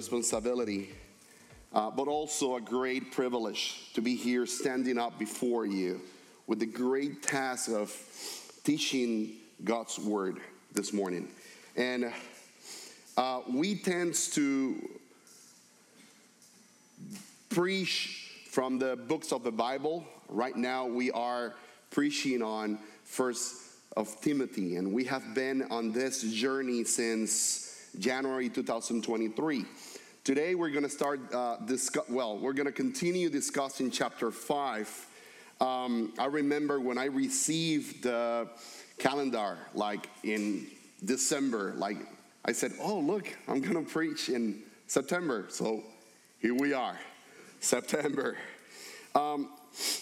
responsibility, 0.00 0.88
uh, 1.74 1.90
but 1.90 2.08
also 2.08 2.56
a 2.56 2.60
great 2.60 3.12
privilege 3.12 3.92
to 3.92 4.00
be 4.00 4.16
here 4.16 4.46
standing 4.46 4.96
up 4.96 5.18
before 5.18 5.66
you 5.66 6.00
with 6.46 6.58
the 6.58 6.64
great 6.64 7.22
task 7.22 7.68
of 7.70 7.94
teaching 8.64 9.32
God's 9.62 9.98
word 9.98 10.38
this 10.72 10.94
morning. 10.94 11.28
And 11.76 12.10
uh, 13.18 13.42
we 13.46 13.74
tend 13.74 14.14
to 14.32 14.88
preach 17.50 18.30
from 18.48 18.78
the 18.78 18.96
books 18.96 19.32
of 19.32 19.44
the 19.44 19.52
Bible. 19.52 20.06
Right 20.30 20.56
now, 20.56 20.86
we 20.86 21.10
are 21.10 21.52
preaching 21.90 22.40
on 22.40 22.78
First 23.04 23.54
of 23.98 24.18
Timothy, 24.22 24.76
and 24.76 24.94
we 24.94 25.04
have 25.04 25.34
been 25.34 25.60
on 25.70 25.92
this 25.92 26.22
journey 26.32 26.84
since 26.84 27.70
January 27.98 28.48
2023. 28.48 29.64
Today, 30.22 30.54
we're 30.54 30.68
going 30.68 30.82
to 30.82 30.90
start 30.90 31.18
uh, 31.32 31.56
discuss. 31.64 32.06
Well, 32.10 32.36
we're 32.36 32.52
going 32.52 32.66
to 32.66 32.72
continue 32.72 33.30
discussing 33.30 33.90
chapter 33.90 34.30
five. 34.30 34.86
Um, 35.62 36.12
I 36.18 36.26
remember 36.26 36.78
when 36.78 36.98
I 36.98 37.06
received 37.06 38.02
the 38.02 38.46
calendar, 38.98 39.56
like 39.72 40.08
in 40.22 40.66
December, 41.02 41.72
like 41.78 41.96
I 42.44 42.52
said, 42.52 42.72
"Oh, 42.82 42.98
look, 42.98 43.34
I'm 43.48 43.62
going 43.62 43.82
to 43.82 43.90
preach 43.90 44.28
in 44.28 44.62
September." 44.86 45.46
So 45.48 45.82
here 46.38 46.54
we 46.54 46.74
are. 46.74 46.98
September. 47.60 48.36
Um, 49.14 49.48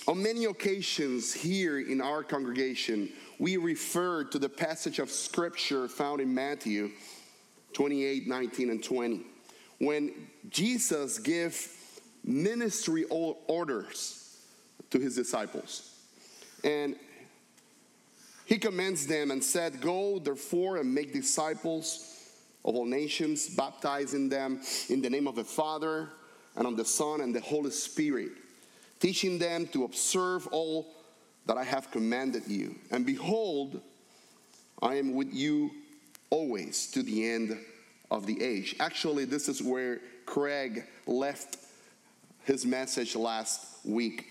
on 0.09 0.21
many 0.21 0.47
occasions 0.47 1.33
here 1.33 1.79
in 1.79 2.01
our 2.01 2.25
congregation, 2.25 3.09
we 3.39 3.57
refer 3.57 4.25
to 4.25 4.39
the 4.41 4.49
passage 4.49 4.99
of 4.99 5.13
scripture 5.13 5.87
found 5.87 6.21
in 6.21 6.35
Matthew 6.35 6.91
28 7.73 8.27
19 8.27 8.71
and 8.71 8.83
20 8.83 9.25
when 9.79 10.13
jesus 10.51 11.19
gave 11.19 11.73
ministry 12.25 13.05
orders 13.05 14.37
to 14.91 14.99
his 14.99 15.15
disciples 15.15 15.95
and 16.65 16.97
he 18.45 18.59
commands 18.59 19.07
them 19.07 19.31
and 19.31 19.43
said 19.43 19.81
go 19.81 20.19
therefore 20.19 20.79
and 20.79 20.93
make 20.93 21.13
disciples 21.13 22.15
of 22.65 22.75
all 22.75 22.85
nations 22.85 23.49
baptizing 23.55 24.29
them 24.29 24.61
in 24.89 25.01
the 25.01 25.09
name 25.09 25.27
of 25.27 25.37
the 25.37 25.45
father 25.45 26.09
and 26.57 26.67
of 26.67 26.77
the 26.77 26.85
son 26.85 27.21
and 27.21 27.35
the 27.35 27.41
holy 27.41 27.71
spirit 27.71 28.33
teaching 29.01 29.39
them 29.39 29.67
to 29.69 29.85
observe 29.85 30.47
all 30.49 30.87
that 31.47 31.57
I 31.57 31.65
have 31.65 31.91
commanded 31.91 32.47
you. 32.47 32.75
And 32.91 33.07
behold, 33.07 33.81
I 34.83 34.97
am 34.97 35.15
with 35.15 35.33
you 35.33 35.71
always 36.31 36.91
to 36.93 37.03
the 37.03 37.29
end 37.29 37.59
of 38.11 38.27
the 38.27 38.43
age. 38.43 38.77
Actually, 38.81 39.25
this 39.25 39.49
is 39.49 39.63
where 39.63 40.01
Craig 40.27 40.85
left 41.07 41.59
his 42.45 42.65
message 42.65 43.15
last 43.15 43.85
week. 43.85 44.27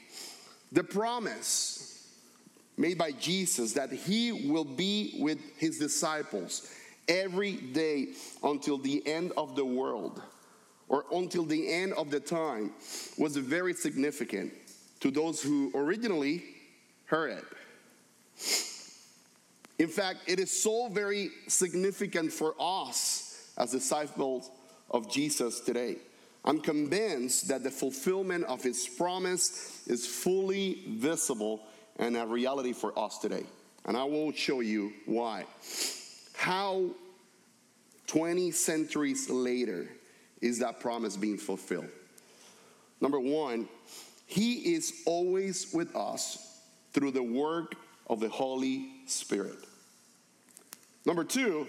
The 0.72 0.84
promise 0.84 2.08
made 2.78 2.98
by 2.98 3.12
Jesus 3.12 3.74
that 3.74 3.92
he 3.92 4.50
will 4.50 4.66
be 4.66 5.18
with 5.20 5.40
his 5.58 5.80
disciples 5.80 6.72
every 7.08 7.54
day 7.54 8.10
until 8.44 8.78
the 8.78 9.06
end 9.08 9.32
of 9.38 9.56
the 9.56 9.66
world 9.66 10.22
or 10.90 11.06
until 11.12 11.44
the 11.44 11.72
end 11.72 11.94
of 11.94 12.12
the 12.12 12.20
time 12.20 12.72
was 13.18 13.36
very 13.38 13.74
significant 13.74 14.54
to 15.00 15.12
those 15.12 15.42
who 15.42 15.72
originally 15.76 16.44
heard 17.06 17.32
it. 17.32 17.46
In 19.80 19.88
fact, 19.88 20.20
it 20.28 20.40
is 20.40 20.52
so 20.52 20.90
very 20.90 21.30
significant 21.48 22.32
for 22.32 22.56
us 22.60 23.27
as 23.58 23.72
disciples 23.72 24.50
of 24.90 25.12
Jesus 25.12 25.60
today. 25.60 25.98
I'm 26.46 26.62
convinced 26.62 27.50
that 27.50 27.64
the 27.64 27.72
fulfillment 27.72 28.46
of 28.46 28.64
his 28.64 28.88
promise 28.88 29.86
is 29.88 30.08
fully 30.08 30.84
visible 30.88 31.62
and 31.98 32.16
a 32.16 32.26
reality 32.26 32.74
for 32.74 32.98
us 32.98 33.18
today. 33.18 33.44
And 33.86 33.98
I 33.98 34.04
will 34.04 34.32
show 34.32 34.62
you 34.62 34.94
why. 35.06 35.46
How 36.36 36.92
20 38.08 38.52
centuries 38.52 39.30
later 39.30 39.90
is 40.42 40.60
that 40.60 40.80
promise 40.80 41.18
being 41.18 41.38
fulfilled? 41.38 41.90
Number 43.02 43.20
one, 43.20 43.68
he 44.26 44.74
is 44.74 45.02
always 45.06 45.74
with 45.74 45.96
us 45.96 46.62
through 46.94 47.12
the 47.12 47.24
work 47.24 47.76
of 48.08 48.20
the 48.20 48.30
Holy 48.30 48.90
Spirit. 49.06 49.58
Number 51.06 51.24
two, 51.24 51.68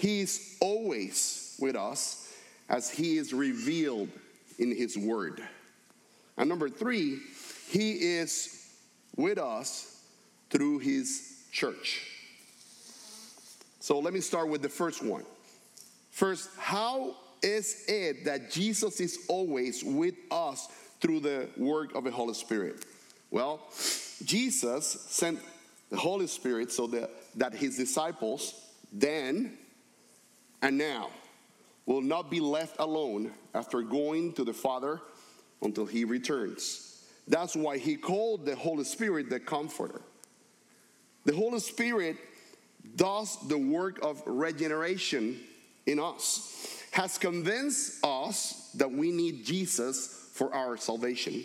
He's 0.00 0.56
always 0.60 1.56
with 1.60 1.76
us 1.76 2.32
as 2.70 2.88
He 2.88 3.18
is 3.18 3.34
revealed 3.34 4.08
in 4.58 4.74
His 4.74 4.96
Word. 4.96 5.42
And 6.38 6.48
number 6.48 6.70
three, 6.70 7.18
He 7.68 7.92
is 7.92 8.66
with 9.16 9.36
us 9.36 10.02
through 10.48 10.78
His 10.78 11.44
church. 11.52 12.06
So 13.80 13.98
let 13.98 14.14
me 14.14 14.20
start 14.20 14.48
with 14.48 14.62
the 14.62 14.70
first 14.70 15.04
one. 15.04 15.24
First, 16.10 16.48
how 16.58 17.14
is 17.42 17.84
it 17.86 18.24
that 18.24 18.50
Jesus 18.50 19.00
is 19.00 19.26
always 19.28 19.84
with 19.84 20.14
us 20.30 20.68
through 21.02 21.20
the 21.20 21.50
work 21.58 21.94
of 21.94 22.04
the 22.04 22.10
Holy 22.10 22.34
Spirit? 22.34 22.86
Well, 23.30 23.60
Jesus 24.24 24.86
sent 25.10 25.40
the 25.90 25.98
Holy 25.98 26.26
Spirit 26.26 26.72
so 26.72 26.86
that, 26.86 27.10
that 27.36 27.52
his 27.52 27.76
disciples 27.76 28.54
then 28.92 29.58
and 30.62 30.76
now 30.76 31.10
will 31.86 32.00
not 32.00 32.30
be 32.30 32.40
left 32.40 32.76
alone 32.78 33.32
after 33.54 33.82
going 33.82 34.32
to 34.34 34.44
the 34.44 34.52
Father 34.52 35.00
until 35.62 35.86
he 35.86 36.04
returns. 36.04 37.04
That's 37.28 37.54
why 37.56 37.78
he 37.78 37.96
called 37.96 38.44
the 38.44 38.56
Holy 38.56 38.84
Spirit 38.84 39.30
the 39.30 39.40
Comforter. 39.40 40.00
The 41.24 41.34
Holy 41.34 41.60
Spirit 41.60 42.16
does 42.96 43.36
the 43.48 43.58
work 43.58 43.98
of 44.02 44.22
regeneration 44.26 45.38
in 45.86 45.98
us, 45.98 46.82
has 46.92 47.18
convinced 47.18 48.04
us 48.04 48.70
that 48.74 48.90
we 48.90 49.10
need 49.10 49.44
Jesus 49.44 50.28
for 50.32 50.54
our 50.54 50.76
salvation. 50.76 51.44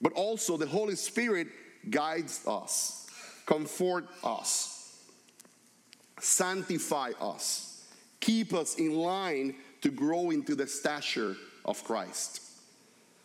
But 0.00 0.12
also, 0.14 0.56
the 0.56 0.66
Holy 0.66 0.96
Spirit 0.96 1.48
guides 1.90 2.46
us, 2.46 3.06
comfort 3.46 4.06
us, 4.22 4.98
sanctify 6.20 7.12
us, 7.20 7.73
keep 8.24 8.54
us 8.54 8.76
in 8.76 8.94
line 8.94 9.54
to 9.82 9.90
grow 9.90 10.30
into 10.30 10.54
the 10.54 10.66
stature 10.66 11.36
of 11.66 11.84
Christ. 11.84 12.40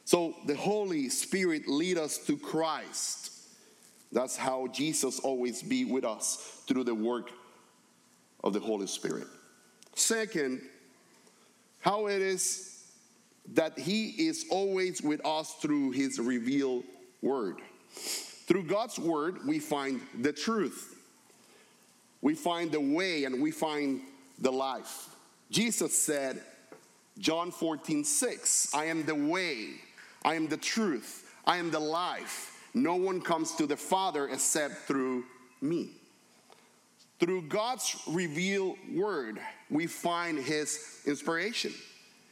So 0.04 0.36
the 0.46 0.56
Holy 0.56 1.08
Spirit 1.08 1.68
lead 1.68 1.98
us 1.98 2.18
to 2.26 2.36
Christ. 2.36 3.32
That's 4.12 4.36
how 4.36 4.68
Jesus 4.68 5.20
always 5.20 5.64
be 5.64 5.86
with 5.86 6.04
us 6.04 6.64
through 6.68 6.84
the 6.84 6.96
work 6.96 7.32
of 8.44 8.54
the 8.54 8.60
Holy 8.60 8.88
Spirit. 8.88 9.28
Second, 9.96 10.62
how 11.80 12.08
it 12.08 12.22
is 12.22 12.84
that 13.54 13.80
he 13.80 14.28
is 14.28 14.46
always 14.52 15.02
with 15.02 15.26
us 15.26 15.54
through 15.56 15.92
his 15.92 16.20
revealed 16.20 16.84
word. 17.22 17.62
Through 17.94 18.64
God's 18.64 19.00
word, 19.00 19.48
we 19.48 19.60
find 19.60 20.02
the 20.20 20.34
truth. 20.34 20.96
We 22.22 22.36
find 22.36 22.72
the 22.72 22.82
way 22.82 23.24
and 23.24 23.42
we 23.42 23.52
find 23.52 24.02
the 24.40 24.52
life. 24.52 25.10
Jesus 25.52 25.98
said, 25.98 26.42
John 27.18 27.52
14, 27.52 28.04
6, 28.04 28.74
I 28.74 28.86
am 28.86 29.06
the 29.06 29.16
way, 29.16 29.70
I 30.24 30.36
am 30.36 30.48
the 30.48 30.58
truth, 30.58 31.30
I 31.46 31.58
am 31.58 31.72
the 31.72 31.80
life. 31.80 32.56
No 32.74 32.96
one 32.96 33.20
comes 33.20 33.56
to 33.56 33.66
the 33.66 33.76
Father 33.76 34.30
except 34.30 34.88
through 34.88 35.26
me. 35.62 35.90
Through 37.20 37.44
God's 37.44 37.98
revealed 38.08 38.78
word, 38.94 39.40
we 39.70 39.88
find 39.88 40.38
his 40.40 41.02
inspiration 41.06 41.74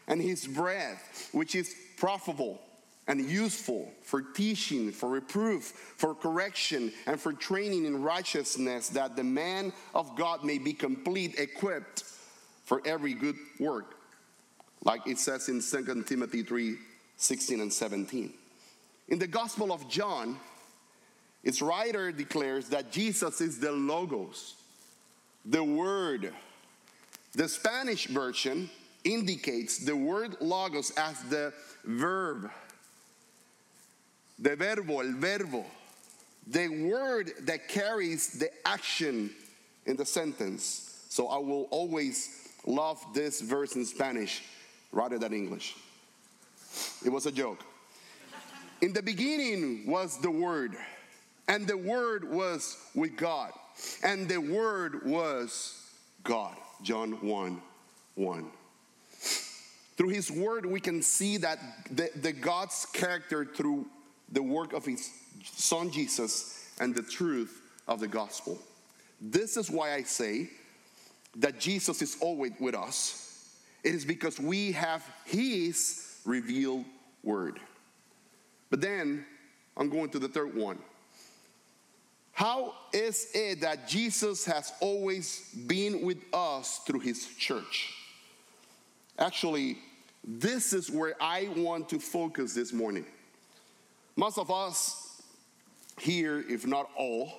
and 0.07 0.21
his 0.21 0.48
breath, 0.48 1.30
which 1.33 1.56
is 1.56 1.75
profitable 1.98 2.62
and 3.07 3.21
useful 3.21 3.92
for 4.04 4.21
teaching, 4.21 4.92
for 4.92 5.09
reproof, 5.09 5.63
for 5.98 6.13
correction, 6.13 6.92
and 7.06 7.19
for 7.19 7.33
training 7.33 7.86
in 7.86 8.01
righteousness, 8.01 8.89
that 8.89 9.15
the 9.15 9.24
man 9.24 9.71
of 9.95 10.15
God 10.15 10.44
may 10.44 10.57
be 10.57 10.74
complete, 10.74 11.39
equipped 11.39 12.04
for 12.63 12.81
every 12.86 13.13
good 13.13 13.36
work. 13.59 13.95
like 14.83 15.07
it 15.07 15.18
says 15.18 15.50
in 15.50 15.62
2 15.62 16.04
Timothy 16.04 16.44
3 16.44 16.77
16 17.19 17.62
and 17.62 17.74
17. 17.74 18.31
In 19.07 19.18
the 19.18 19.25
Gospel 19.25 19.71
of 19.71 19.89
John, 19.89 20.38
its 21.44 21.62
writer 21.62 22.12
declares 22.12 22.69
that 22.69 22.92
Jesus 22.92 23.42
is 23.42 23.60
the 23.60 23.71
Logos, 23.71 24.56
the 25.45 25.63
Word. 25.63 26.31
The 27.33 27.48
Spanish 27.48 28.07
version 28.07 28.69
indicates 29.03 29.77
the 29.77 29.95
word 29.95 30.38
Logos 30.42 30.92
as 30.98 31.21
the 31.24 31.53
verb, 31.86 32.51
the 34.39 34.56
verbo, 34.56 35.00
el 35.00 35.13
verbo, 35.13 35.66
the 36.45 36.68
word 36.68 37.31
that 37.42 37.68
carries 37.68 38.39
the 38.39 38.50
action 38.66 39.31
in 39.86 39.95
the 39.95 40.06
sentence. 40.06 41.06
So 41.10 41.28
I 41.28 41.38
will 41.38 41.63
always 41.72 42.50
love 42.66 43.04
this 43.13 43.42
verse 43.42 43.75
in 43.75 43.86
Spanish 43.86 44.44
rather 44.92 45.18
than 45.18 45.34
English. 45.34 45.75
It 47.06 47.10
was 47.10 47.25
a 47.25 47.31
joke. 47.31 47.63
In 48.81 48.94
the 48.94 49.01
beginning 49.01 49.88
was 49.88 50.19
the 50.19 50.30
Word, 50.30 50.75
and 51.48 51.68
the 51.68 51.78
Word 51.78 52.30
was 52.30 52.78
with 52.94 53.18
God, 53.18 53.51
and 54.04 54.30
the 54.30 54.38
Word 54.38 55.06
was 55.06 55.81
God. 56.24 56.56
John 56.84 57.13
1 57.25 57.62
1. 58.16 58.51
Through 59.98 60.10
His 60.10 60.30
Word, 60.30 60.66
we 60.66 60.80
can 60.80 61.01
see 61.01 61.38
that 61.38 61.60
the, 61.89 62.12
the 62.22 62.31
God's 62.31 62.86
character 62.94 63.45
through 63.45 63.88
the 64.31 64.44
work 64.44 64.74
of 64.74 64.85
His 64.85 65.09
Son 65.44 65.91
Jesus 65.91 66.69
and 66.79 66.94
the 66.94 67.03
truth 67.03 67.62
of 67.88 68.00
the 68.00 68.07
gospel. 68.07 68.59
This 69.21 69.57
is 69.57 69.71
why 69.71 69.94
I 69.94 70.03
say 70.03 70.50
that 71.38 71.59
Jesus 71.59 72.01
is 72.01 72.18
always 72.21 72.51
with 72.59 72.75
us. 72.75 73.59
It 73.83 73.95
is 73.95 74.06
because 74.06 74.39
we 74.39 74.71
have 74.74 75.03
His 75.25 76.19
revealed 76.25 76.85
Word. 77.24 77.59
But 78.69 78.81
then 78.81 79.25
I'm 79.75 79.89
going 79.89 80.09
to 80.09 80.19
the 80.19 80.27
third 80.27 80.56
one. 80.56 80.79
How 82.38 82.75
is 82.94 83.31
it 83.33 83.62
that 83.62 83.88
Jesus 83.88 84.45
has 84.45 84.71
always 84.79 85.50
been 85.65 86.03
with 86.03 86.19
us 86.31 86.81
through 86.85 87.00
his 87.00 87.25
church? 87.35 87.95
Actually, 89.18 89.79
this 90.24 90.71
is 90.71 90.91
where 90.91 91.15
I 91.19 91.50
want 91.57 91.89
to 91.89 92.00
focus 92.00 92.53
this 92.53 92.74
morning. 92.74 93.06
Most 94.17 94.37
of 94.37 94.51
us 94.51 95.21
here, 95.99 96.43
if 96.49 96.67
not 96.67 96.89
all, 96.97 97.31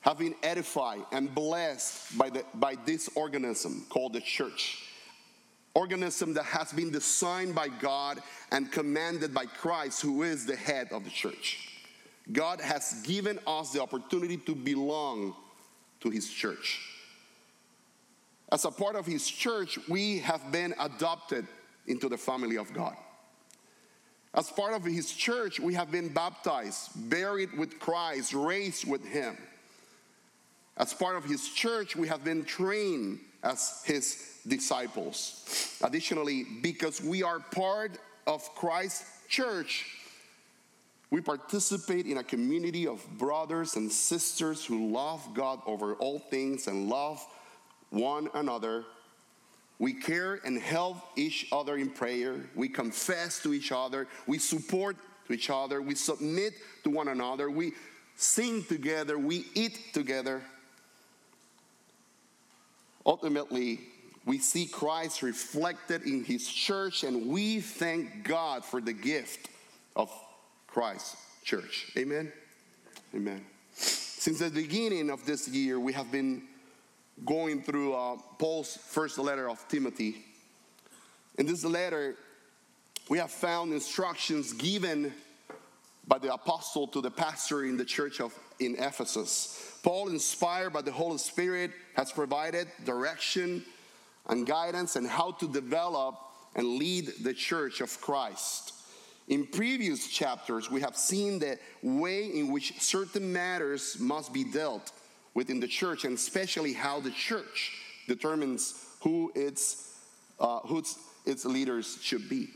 have 0.00 0.18
been 0.18 0.34
edified 0.42 1.02
and 1.12 1.34
blessed 1.34 2.16
by, 2.16 2.30
the, 2.30 2.44
by 2.54 2.76
this 2.86 3.10
organism 3.14 3.84
called 3.90 4.14
the 4.14 4.20
church 4.22 4.84
organism 5.74 6.32
that 6.34 6.44
has 6.44 6.72
been 6.72 6.90
designed 6.90 7.54
by 7.54 7.68
God 7.68 8.22
and 8.52 8.70
commanded 8.70 9.34
by 9.34 9.44
Christ, 9.46 10.02
who 10.02 10.22
is 10.22 10.46
the 10.46 10.56
head 10.56 10.88
of 10.92 11.04
the 11.04 11.10
church. 11.10 11.68
God 12.32 12.60
has 12.60 13.02
given 13.02 13.38
us 13.46 13.72
the 13.72 13.82
opportunity 13.82 14.36
to 14.38 14.54
belong 14.54 15.34
to 16.00 16.10
His 16.10 16.28
church. 16.28 16.80
As 18.52 18.64
a 18.64 18.70
part 18.70 18.94
of 18.94 19.04
His 19.04 19.26
church, 19.28 19.78
we 19.88 20.18
have 20.20 20.52
been 20.52 20.74
adopted 20.78 21.46
into 21.86 22.08
the 22.08 22.16
family 22.16 22.56
of 22.56 22.72
God. 22.72 22.94
As 24.34 24.50
part 24.50 24.74
of 24.74 24.84
His 24.84 25.12
church, 25.12 25.60
we 25.60 25.74
have 25.74 25.90
been 25.92 26.08
baptized, 26.08 26.90
buried 27.08 27.56
with 27.56 27.78
Christ, 27.78 28.34
raised 28.34 28.88
with 28.88 29.04
Him. 29.04 29.36
As 30.76 30.92
part 30.92 31.16
of 31.16 31.24
His 31.24 31.48
church, 31.48 31.94
we 31.94 32.08
have 32.08 32.24
been 32.24 32.44
trained 32.44 33.20
as 33.44 33.82
His 33.84 34.40
disciples. 34.46 35.78
Additionally, 35.82 36.44
because 36.62 37.00
we 37.00 37.22
are 37.22 37.38
part 37.38 37.92
of 38.26 38.42
Christ's 38.56 39.04
church, 39.28 39.86
we 41.10 41.20
participate 41.20 42.06
in 42.06 42.18
a 42.18 42.24
community 42.24 42.88
of 42.88 43.06
brothers 43.18 43.76
and 43.76 43.90
sisters 43.92 44.64
who 44.64 44.90
love 44.90 45.22
God 45.32 45.60
over 45.64 45.94
all 45.94 46.18
things 46.18 46.66
and 46.66 46.88
love 46.88 47.24
one 47.90 48.28
another. 48.34 48.84
We 49.78 49.92
care 49.92 50.40
and 50.44 50.58
help 50.58 50.98
each 51.16 51.46
other 51.50 51.76
in 51.76 51.90
prayer. 51.90 52.36
We 52.54 52.68
confess 52.68 53.42
to 53.42 53.52
each 53.52 53.72
other. 53.72 54.06
We 54.26 54.38
support 54.38 54.96
to 55.26 55.32
each 55.32 55.50
other. 55.50 55.82
We 55.82 55.94
submit 55.94 56.54
to 56.84 56.90
one 56.90 57.08
another. 57.08 57.50
We 57.50 57.72
sing 58.16 58.64
together. 58.64 59.18
We 59.18 59.46
eat 59.54 59.92
together. 59.92 60.42
Ultimately, 63.04 63.80
we 64.24 64.38
see 64.38 64.66
Christ 64.66 65.22
reflected 65.22 66.02
in 66.02 66.24
his 66.24 66.48
church, 66.48 67.04
and 67.04 67.28
we 67.28 67.60
thank 67.60 68.24
God 68.24 68.64
for 68.64 68.80
the 68.80 68.92
gift 68.92 69.50
of 69.94 70.10
Christ's 70.66 71.16
church. 71.44 71.92
Amen? 71.98 72.32
Amen. 73.14 73.44
Since 73.74 74.38
the 74.38 74.50
beginning 74.50 75.10
of 75.10 75.26
this 75.26 75.46
year, 75.48 75.78
we 75.78 75.92
have 75.92 76.10
been 76.10 76.42
going 77.24 77.62
through 77.62 77.94
uh, 77.94 78.16
Paul's 78.38 78.76
first 78.76 79.18
letter 79.18 79.48
of 79.48 79.66
Timothy. 79.68 80.24
In 81.38 81.46
this 81.46 81.64
letter, 81.64 82.16
we 83.08 83.18
have 83.18 83.30
found 83.30 83.72
instructions 83.72 84.52
given 84.52 85.12
by 86.06 86.18
the 86.18 86.32
apostle 86.32 86.86
to 86.88 87.00
the 87.00 87.10
pastor 87.10 87.64
in 87.64 87.76
the 87.76 87.84
church 87.84 88.20
of 88.20 88.34
in 88.60 88.76
Ephesus. 88.76 89.78
Paul, 89.82 90.08
inspired 90.08 90.72
by 90.72 90.82
the 90.82 90.92
Holy 90.92 91.18
Spirit, 91.18 91.72
has 91.96 92.12
provided 92.12 92.68
direction 92.84 93.64
and 94.28 94.46
guidance 94.46 94.96
and 94.96 95.06
how 95.06 95.32
to 95.32 95.48
develop 95.52 96.18
and 96.54 96.78
lead 96.78 97.12
the 97.22 97.34
church 97.34 97.80
of 97.80 98.00
Christ. 98.00 98.72
In 99.28 99.46
previous 99.46 100.06
chapters, 100.08 100.70
we 100.70 100.80
have 100.82 100.96
seen 100.96 101.38
the 101.38 101.58
way 101.82 102.26
in 102.26 102.52
which 102.52 102.80
certain 102.80 103.32
matters 103.32 103.98
must 103.98 104.32
be 104.32 104.44
dealt 104.44 104.92
with 105.34 105.50
in 105.50 105.60
the 105.60 105.68
church, 105.68 106.04
and 106.04 106.14
especially 106.14 106.72
how 106.72 107.00
the 107.00 107.10
church 107.10 107.72
determines 108.06 108.86
who 109.00 109.32
its, 109.34 109.98
uh, 110.38 110.60
who 110.60 110.82
its, 111.26 111.44
leaders 111.44 111.98
should 112.02 112.28
be. 112.28 112.48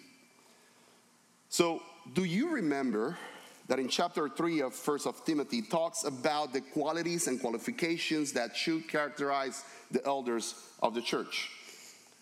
So, 1.49 1.83
do 2.15 2.25
you 2.25 2.51
remember 2.51 3.19
that 3.67 3.79
in 3.79 3.89
chapter 3.89 4.29
3 4.29 4.63
of 4.63 4.75
First 4.75 5.07
of 5.07 5.25
Timothy 5.25 5.63
talks 5.63 6.05
about 6.05 6.53
the 6.53 6.61
qualities 6.61 7.27
and 7.27 7.41
qualifications 7.41 8.33
that 8.33 8.57
should 8.57 8.89
characterize 8.89 9.65
the 9.91 10.05
elders 10.07 10.55
of 10.83 10.95
the 10.95 11.03
church? 11.03 11.51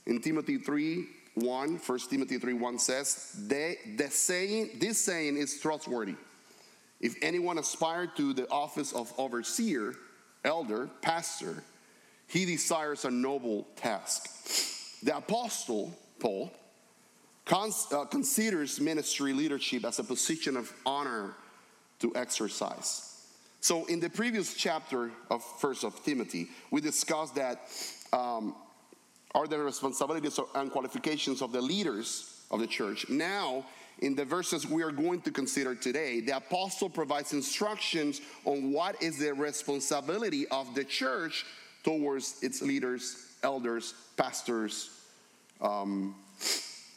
In 0.07 0.21
Timothy 0.21 0.59
3 0.59 1.07
1, 1.35 1.81
1 1.85 1.99
Timothy 2.09 2.39
3 2.39 2.55
1 2.55 2.79
says, 2.79 3.33
they, 3.47 3.77
the 3.97 4.09
saying, 4.11 4.71
This 4.81 4.99
saying 4.99 5.37
is 5.37 5.61
trustworthy. 5.61 6.15
If 7.01 7.17
anyone 7.21 7.59
aspire 7.59 8.07
to 8.17 8.33
the 8.33 8.49
office 8.49 8.95
of 8.95 9.13
overseer, 9.19 9.95
elder, 10.47 10.89
pastor, 11.03 11.63
he 12.29 12.47
desires 12.47 13.05
a 13.05 13.11
noble 13.11 13.67
task. 13.77 15.03
The 15.03 15.17
apostle, 15.17 15.93
Paul, 16.19 16.51
cons- 17.45 17.89
uh, 17.93 18.05
considers 18.07 18.81
ministry 18.81 19.33
leadership 19.33 19.85
as 19.85 19.99
a 19.99 20.05
position 20.05 20.57
of 20.57 20.73
honor 20.87 21.35
to 22.01 22.15
exercise. 22.17 23.13
So, 23.61 23.85
in 23.87 24.01
the 24.01 24.09
previous 24.09 24.55
chapter 24.55 25.11
of 25.31 25.43
First 25.61 25.85
of 25.85 26.03
Timothy, 26.05 26.49
we 26.71 26.81
discussed 26.81 27.35
that 27.35 27.63
um, 28.13 28.55
are 29.35 29.47
the 29.47 29.59
responsibilities 29.59 30.39
and 30.55 30.71
qualifications 30.71 31.43
of 31.43 31.53
the 31.53 31.61
leaders 31.61 32.45
of 32.51 32.61
the 32.61 32.67
church. 32.67 33.09
Now, 33.09 33.67
in 34.01 34.15
the 34.15 34.25
verses 34.25 34.67
we 34.67 34.83
are 34.83 34.91
going 34.91 35.21
to 35.23 35.31
consider 35.31 35.75
today, 35.75 36.21
the 36.21 36.37
apostle 36.37 36.91
provides 36.91 37.33
instructions 37.33 38.21
on 38.45 38.73
what 38.73 39.03
is 39.03 39.19
the 39.19 39.33
responsibility 39.33 40.47
of 40.49 40.75
the 40.75 40.85
church 40.85 41.47
towards 41.83 42.43
its 42.43 42.61
leaders, 42.61 43.27
elders, 43.43 43.95
pastors, 44.17 44.91
um, 45.61 46.15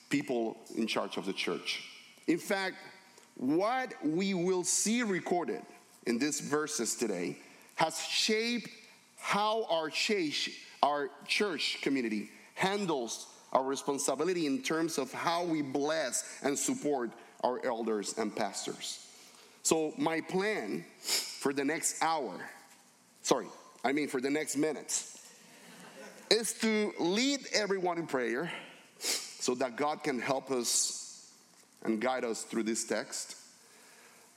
people 0.10 0.58
in 0.76 0.88
charge 0.88 1.18
of 1.18 1.26
the 1.26 1.34
church. 1.34 1.84
In 2.28 2.38
fact, 2.38 2.76
what 3.36 3.94
we 4.04 4.34
will 4.34 4.64
see 4.64 5.04
recorded 5.04 5.62
in 6.06 6.20
these 6.20 6.42
verses 6.42 6.96
today 6.96 7.38
has 7.76 8.00
shaped 8.02 8.70
how 9.18 9.66
our 9.70 9.90
church 9.90 10.50
our 10.82 11.10
church 11.28 11.80
community 11.82 12.30
handles 12.56 13.28
our 13.54 13.64
responsibility 13.64 14.46
in 14.46 14.62
terms 14.62 14.98
of 14.98 15.12
how 15.12 15.44
we 15.44 15.62
bless 15.62 16.40
and 16.44 16.58
support 16.58 17.12
our 17.44 17.64
elders 17.66 18.18
and 18.18 18.36
pastors. 18.36 19.06
So, 19.64 19.94
my 19.98 20.22
plan 20.22 20.86
for 21.40 21.54
the 21.54 21.64
next 21.64 22.02
hour, 22.02 22.34
sorry, 23.22 23.48
I 23.84 23.92
mean 23.92 24.08
for 24.08 24.22
the 24.22 24.30
next 24.30 24.56
minutes, 24.56 25.28
is 26.30 26.54
to 26.60 26.94
lead 27.00 27.42
everyone 27.54 27.98
in 27.98 28.08
prayer 28.08 28.52
so 29.00 29.56
that 29.56 29.76
God 29.76 30.04
can 30.04 30.20
help 30.20 30.52
us 30.52 31.32
and 31.84 32.00
guide 32.02 32.26
us 32.26 32.44
through 32.44 32.64
this 32.64 32.86
text. 32.86 33.36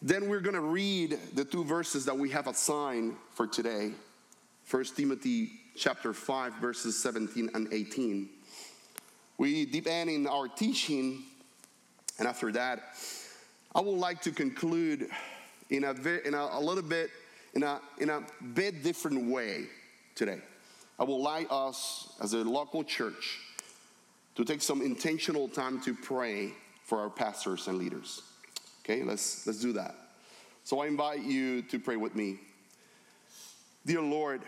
Then 0.01 0.29
we're 0.29 0.41
going 0.41 0.55
to 0.55 0.61
read 0.61 1.19
the 1.35 1.45
two 1.45 1.65
verses 1.65 2.05
that 2.07 2.17
we 2.17 2.31
have 2.31 2.47
assigned 2.47 3.15
for 3.35 3.47
today. 3.47 3.93
First 4.65 4.97
Timothy 4.97 5.51
chapter 5.77 6.13
5 6.13 6.55
verses 6.55 7.01
17 7.01 7.51
and 7.55 7.73
18. 7.73 8.29
We 9.39 9.65
deep 9.65 9.87
end 9.87 10.11
in 10.11 10.27
our 10.27 10.49
teaching, 10.49 11.25
and 12.19 12.29
after 12.29 12.53
that, 12.53 12.95
I 13.75 13.81
would 13.81 13.99
like 13.99 14.21
to 14.23 14.31
conclude 14.31 15.09
in 15.71 15.85
a, 15.85 15.93
in 16.27 16.35
a, 16.35 16.49
a 16.53 16.61
little 16.61 16.83
bit, 16.83 17.11
in 17.55 17.63
a, 17.63 17.81
in 17.99 18.11
a 18.11 18.23
bit 18.55 18.83
different 18.83 19.31
way 19.31 19.65
today. 20.15 20.41
I 20.99 21.05
would 21.05 21.17
like 21.17 21.47
us 21.51 22.13
as 22.23 22.35
a 22.35 22.39
local 22.39 22.85
church 22.85 23.41
to 24.37 24.45
take 24.45 24.63
some 24.63 24.83
intentional 24.83 25.49
time 25.49 25.81
to 25.83 25.95
pray 25.95 26.53
for 26.85 27.01
our 27.01 27.11
pastors 27.11 27.67
and 27.69 27.79
leaders. 27.79 28.23
Okay, 28.85 29.03
let's, 29.03 29.47
let's 29.47 29.61
do 29.61 29.73
that. 29.73 29.95
So 30.65 30.81
I 30.81 30.87
invite 30.87 31.23
you 31.23 31.63
to 31.63 31.79
pray 31.79 31.97
with 31.97 32.15
me. 32.15 32.39
Dear 33.85 34.03
Lord, 34.03 34.43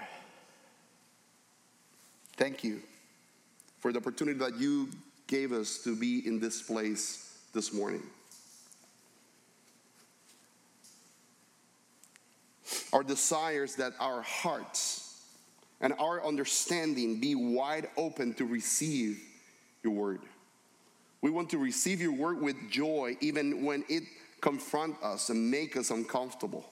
thank 2.37 2.63
you 2.63 2.83
for 3.85 3.93
the 3.93 3.99
opportunity 3.99 4.39
that 4.39 4.57
you 4.57 4.89
gave 5.27 5.53
us 5.53 5.77
to 5.77 5.95
be 5.95 6.27
in 6.27 6.41
this 6.41 6.63
place 6.63 7.39
this 7.53 7.71
morning. 7.71 8.03
Our 12.95 13.03
desires 13.03 13.75
that 13.75 13.93
our 14.01 14.23
hearts 14.23 15.23
and 15.83 15.93
our 15.99 16.25
understanding 16.25 17.21
be 17.21 17.35
wide 17.35 17.89
open 17.99 18.33
to 18.37 18.47
receive 18.47 19.21
your 19.83 19.93
word. 19.93 20.23
We 21.21 21.29
want 21.29 21.51
to 21.51 21.59
receive 21.59 22.01
your 22.01 22.13
word 22.13 22.41
with 22.41 22.57
joy 22.71 23.19
even 23.21 23.67
when 23.67 23.85
it 23.91 24.05
confront 24.41 24.97
us 25.03 25.29
and 25.29 25.51
make 25.51 25.77
us 25.77 25.91
uncomfortable. 25.91 26.65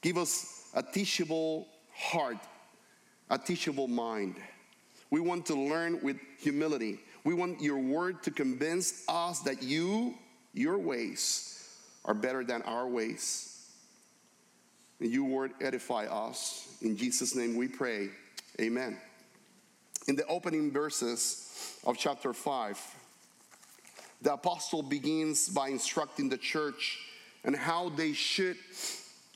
Give 0.00 0.18
us 0.18 0.68
a 0.74 0.82
teachable 0.82 1.68
heart, 1.94 2.38
a 3.30 3.38
teachable 3.38 3.86
mind. 3.86 4.34
We 5.10 5.20
want 5.20 5.46
to 5.46 5.54
learn 5.54 6.00
with 6.02 6.16
humility. 6.38 7.00
We 7.24 7.34
want 7.34 7.60
your 7.60 7.78
word 7.78 8.22
to 8.24 8.30
convince 8.30 9.04
us 9.08 9.40
that 9.40 9.62
you, 9.62 10.14
your 10.52 10.78
ways, 10.78 11.68
are 12.04 12.14
better 12.14 12.44
than 12.44 12.62
our 12.62 12.86
ways. 12.86 13.66
And 15.00 15.10
your 15.10 15.24
word 15.24 15.52
edify 15.60 16.06
us. 16.06 16.68
In 16.82 16.96
Jesus' 16.96 17.34
name 17.34 17.56
we 17.56 17.68
pray. 17.68 18.08
Amen. 18.60 18.98
In 20.08 20.16
the 20.16 20.26
opening 20.26 20.72
verses 20.72 21.78
of 21.84 21.96
chapter 21.96 22.32
5, 22.32 22.96
the 24.22 24.32
apostle 24.32 24.82
begins 24.82 25.48
by 25.48 25.68
instructing 25.68 26.28
the 26.28 26.38
church 26.38 26.98
and 27.44 27.54
how 27.54 27.90
they 27.90 28.12
should 28.12 28.56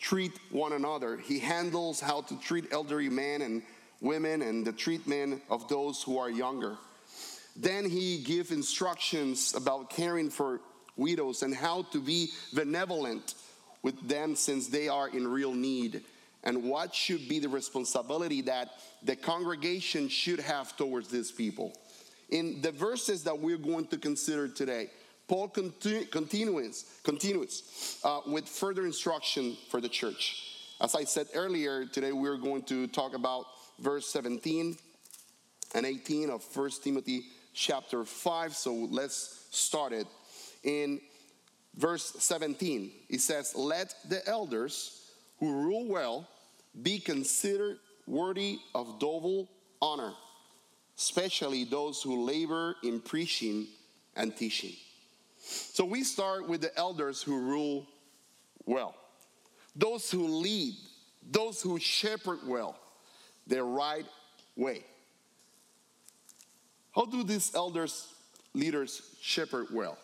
treat 0.00 0.33
one 0.50 0.73
another. 0.73 1.17
He 1.17 1.38
handles 1.38 2.00
how 2.00 2.23
to 2.23 2.37
treat 2.41 2.73
elderly 2.73 3.09
men 3.09 3.43
and 3.43 3.62
women 4.02 4.42
and 4.42 4.66
the 4.66 4.73
treatment 4.73 5.40
of 5.49 5.66
those 5.68 6.02
who 6.02 6.18
are 6.18 6.28
younger. 6.28 6.76
Then 7.56 7.88
he 7.88 8.23
gives 8.23 8.50
instructions 8.50 9.54
about 9.54 9.90
caring 9.90 10.28
for 10.28 10.61
widows 10.97 11.42
and 11.42 11.54
how 11.54 11.82
to 11.92 12.00
be 12.00 12.30
benevolent 12.52 13.35
with 13.82 14.09
them 14.09 14.35
since 14.35 14.68
they 14.68 14.88
are 14.88 15.09
in 15.09 15.26
real 15.26 15.54
need 15.54 16.02
and 16.44 16.64
what 16.64 16.94
should 16.94 17.28
be 17.28 17.38
the 17.38 17.49
responsibility 17.49 18.42
that 18.42 18.71
the 19.02 19.14
congregation 19.14 20.09
should 20.09 20.40
have 20.40 20.76
towards 20.76 21.09
these 21.09 21.30
people. 21.30 21.73
In 22.30 22.61
the 22.62 22.73
verses 22.73 23.23
that 23.25 23.38
we're 23.38 23.59
going 23.59 23.87
to 23.88 23.99
consider 23.99 24.49
today, 24.49 24.90
Paul 25.28 25.49
continu- 25.49 26.11
continues, 26.11 26.85
continues 27.04 27.99
uh, 28.02 28.21
with 28.26 28.49
further 28.49 28.85
instruction 28.87 29.56
for 29.71 29.80
the 29.80 29.88
church. 29.88 30.49
As 30.80 30.97
I 30.97 31.04
said 31.04 31.28
earlier, 31.35 31.87
today 31.87 32.12
we're 32.12 32.38
going 32.38 32.62
to 32.62 32.88
talk 32.88 33.14
about 33.14 33.47
verse 33.79 34.07
17 34.09 34.76
and 35.75 35.87
18 35.87 36.31
of 36.31 36.45
1 36.57 36.71
Timothy 36.83 37.25
chapter 37.55 38.05
5. 38.05 38.55
So 38.55 38.75
let's 38.91 39.47
start 39.50 39.93
it. 39.93 40.07
In 40.64 41.00
verse 41.76 42.14
17, 42.19 42.91
it 43.09 43.21
says, 43.21 43.55
Let 43.55 43.95
the 44.09 44.26
elders 44.29 45.11
who 45.38 45.52
rule 45.52 45.88
well 45.88 46.29
be 46.81 46.99
considered 46.99 47.79
worthy 48.07 48.59
of 48.75 48.99
double 48.99 49.49
honor, 49.81 50.12
especially 50.97 51.64
those 51.64 52.02
who 52.02 52.25
labor 52.25 52.76
in 52.83 53.00
preaching 53.00 53.67
and 54.17 54.37
teaching. 54.37 54.73
So 55.38 55.85
we 55.85 56.05
start 56.05 56.49
with 56.49 56.61
the 56.61 56.76
elders 56.79 57.23
who 57.23 57.38
rule 57.38 57.87
well, 58.64 58.95
those 59.75 60.11
who 60.11 60.26
lead, 60.29 60.75
those 61.29 61.61
who 61.61 61.79
shepherd 61.81 62.38
well, 62.47 62.79
the 63.47 63.63
right 63.63 64.07
way. 64.57 64.85
How 66.95 67.07
do 67.07 67.25
these 67.25 67.55
elders, 67.55 68.09
leaders 68.55 69.03
shepherd 69.21 69.69
well? 69.73 69.99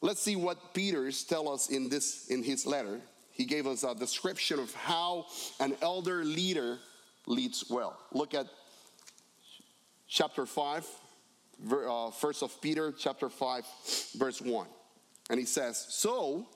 Let's 0.00 0.20
see 0.20 0.36
what 0.36 0.74
Peter's 0.74 1.24
tell 1.24 1.48
us 1.48 1.70
in 1.70 1.88
this 1.88 2.28
in 2.28 2.42
his 2.42 2.66
letter. 2.66 3.00
He 3.32 3.44
gave 3.44 3.66
us 3.66 3.82
a 3.82 3.94
description 3.94 4.60
of 4.60 4.72
how 4.74 5.26
an 5.58 5.74
elder 5.82 6.24
leader 6.24 6.78
leads 7.26 7.64
well. 7.68 7.98
Look 8.12 8.34
at 8.34 8.46
chapter 10.06 10.46
5, 10.46 10.86
uh, 11.70 12.10
first 12.12 12.42
of 12.42 12.60
Peter, 12.60 12.92
chapter 12.92 13.28
5, 13.28 13.64
verse 14.16 14.40
1. 14.40 14.66
And 15.30 15.40
he 15.40 15.46
says, 15.46 15.84
So 15.88 16.46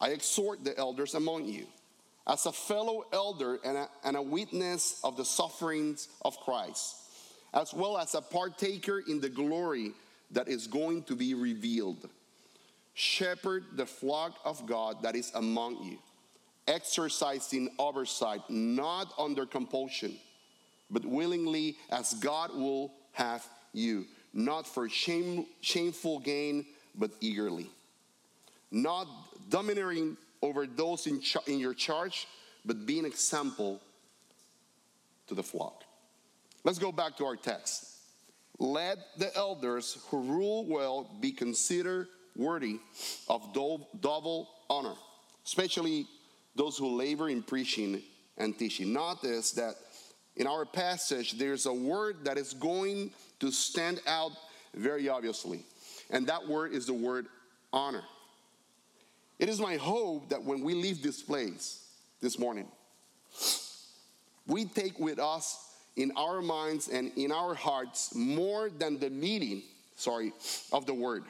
I 0.00 0.08
exhort 0.08 0.64
the 0.64 0.76
elders 0.76 1.14
among 1.14 1.44
you, 1.44 1.66
as 2.28 2.44
a 2.44 2.52
fellow 2.52 3.06
elder 3.12 3.58
and 3.64 3.76
a, 3.76 3.88
and 4.04 4.16
a 4.16 4.22
witness 4.22 5.00
of 5.02 5.16
the 5.16 5.24
sufferings 5.24 6.08
of 6.22 6.38
Christ, 6.40 6.96
as 7.54 7.72
well 7.72 7.96
as 7.96 8.14
a 8.14 8.20
partaker 8.20 9.02
in 9.08 9.20
the 9.20 9.30
glory 9.30 9.92
that 10.30 10.48
is 10.48 10.66
going 10.66 11.04
to 11.04 11.16
be 11.16 11.32
revealed. 11.32 12.08
Shepherd 12.92 13.64
the 13.76 13.86
flock 13.86 14.38
of 14.44 14.66
God 14.66 15.02
that 15.02 15.16
is 15.16 15.32
among 15.34 15.82
you, 15.82 15.98
exercising 16.66 17.70
oversight, 17.78 18.42
not 18.50 19.14
under 19.18 19.46
compulsion, 19.46 20.16
but 20.90 21.06
willingly 21.06 21.76
as 21.90 22.12
God 22.14 22.54
will 22.54 22.92
have 23.12 23.46
you, 23.72 24.04
not 24.34 24.66
for 24.66 24.88
shame, 24.88 25.46
shameful 25.60 26.18
gain, 26.18 26.66
but 26.94 27.10
eagerly. 27.20 27.70
Not 28.70 29.06
domineering 29.48 30.18
over 30.42 30.66
those 30.66 31.06
in, 31.06 31.20
in 31.46 31.58
your 31.58 31.74
charge, 31.74 32.26
but 32.64 32.86
be 32.86 32.98
an 32.98 33.04
example 33.04 33.80
to 35.26 35.34
the 35.34 35.42
flock. 35.42 35.84
Let's 36.64 36.78
go 36.78 36.92
back 36.92 37.16
to 37.18 37.24
our 37.24 37.36
text. 37.36 37.84
Let 38.58 38.98
the 39.16 39.34
elders 39.36 39.98
who 40.08 40.20
rule 40.22 40.66
well 40.66 41.10
be 41.20 41.32
considered 41.32 42.08
worthy 42.34 42.80
of 43.28 43.52
double 43.52 44.48
honor, 44.68 44.94
especially 45.44 46.06
those 46.54 46.76
who 46.76 46.96
labor 46.96 47.28
in 47.28 47.42
preaching 47.42 48.02
and 48.36 48.58
teaching. 48.58 48.92
Notice 48.92 49.52
that 49.52 49.74
in 50.36 50.46
our 50.46 50.64
passage, 50.64 51.38
there's 51.38 51.66
a 51.66 51.72
word 51.72 52.24
that 52.24 52.38
is 52.38 52.52
going 52.54 53.12
to 53.40 53.50
stand 53.50 54.00
out 54.06 54.32
very 54.74 55.08
obviously, 55.08 55.64
and 56.10 56.26
that 56.26 56.46
word 56.46 56.72
is 56.72 56.86
the 56.86 56.94
word 56.94 57.26
honor. 57.72 58.02
It 59.38 59.48
is 59.48 59.60
my 59.60 59.76
hope 59.76 60.30
that 60.30 60.42
when 60.42 60.62
we 60.62 60.74
leave 60.74 61.02
this 61.02 61.22
place 61.22 61.84
this 62.20 62.38
morning, 62.38 62.66
we 64.46 64.64
take 64.64 64.98
with 64.98 65.18
us 65.18 65.64
in 65.96 66.12
our 66.16 66.40
minds 66.40 66.88
and 66.88 67.12
in 67.16 67.30
our 67.30 67.54
hearts 67.54 68.14
more 68.14 68.70
than 68.70 68.98
the 68.98 69.10
meaning, 69.10 69.62
sorry, 69.96 70.32
of 70.72 70.86
the 70.86 70.94
word. 70.94 71.24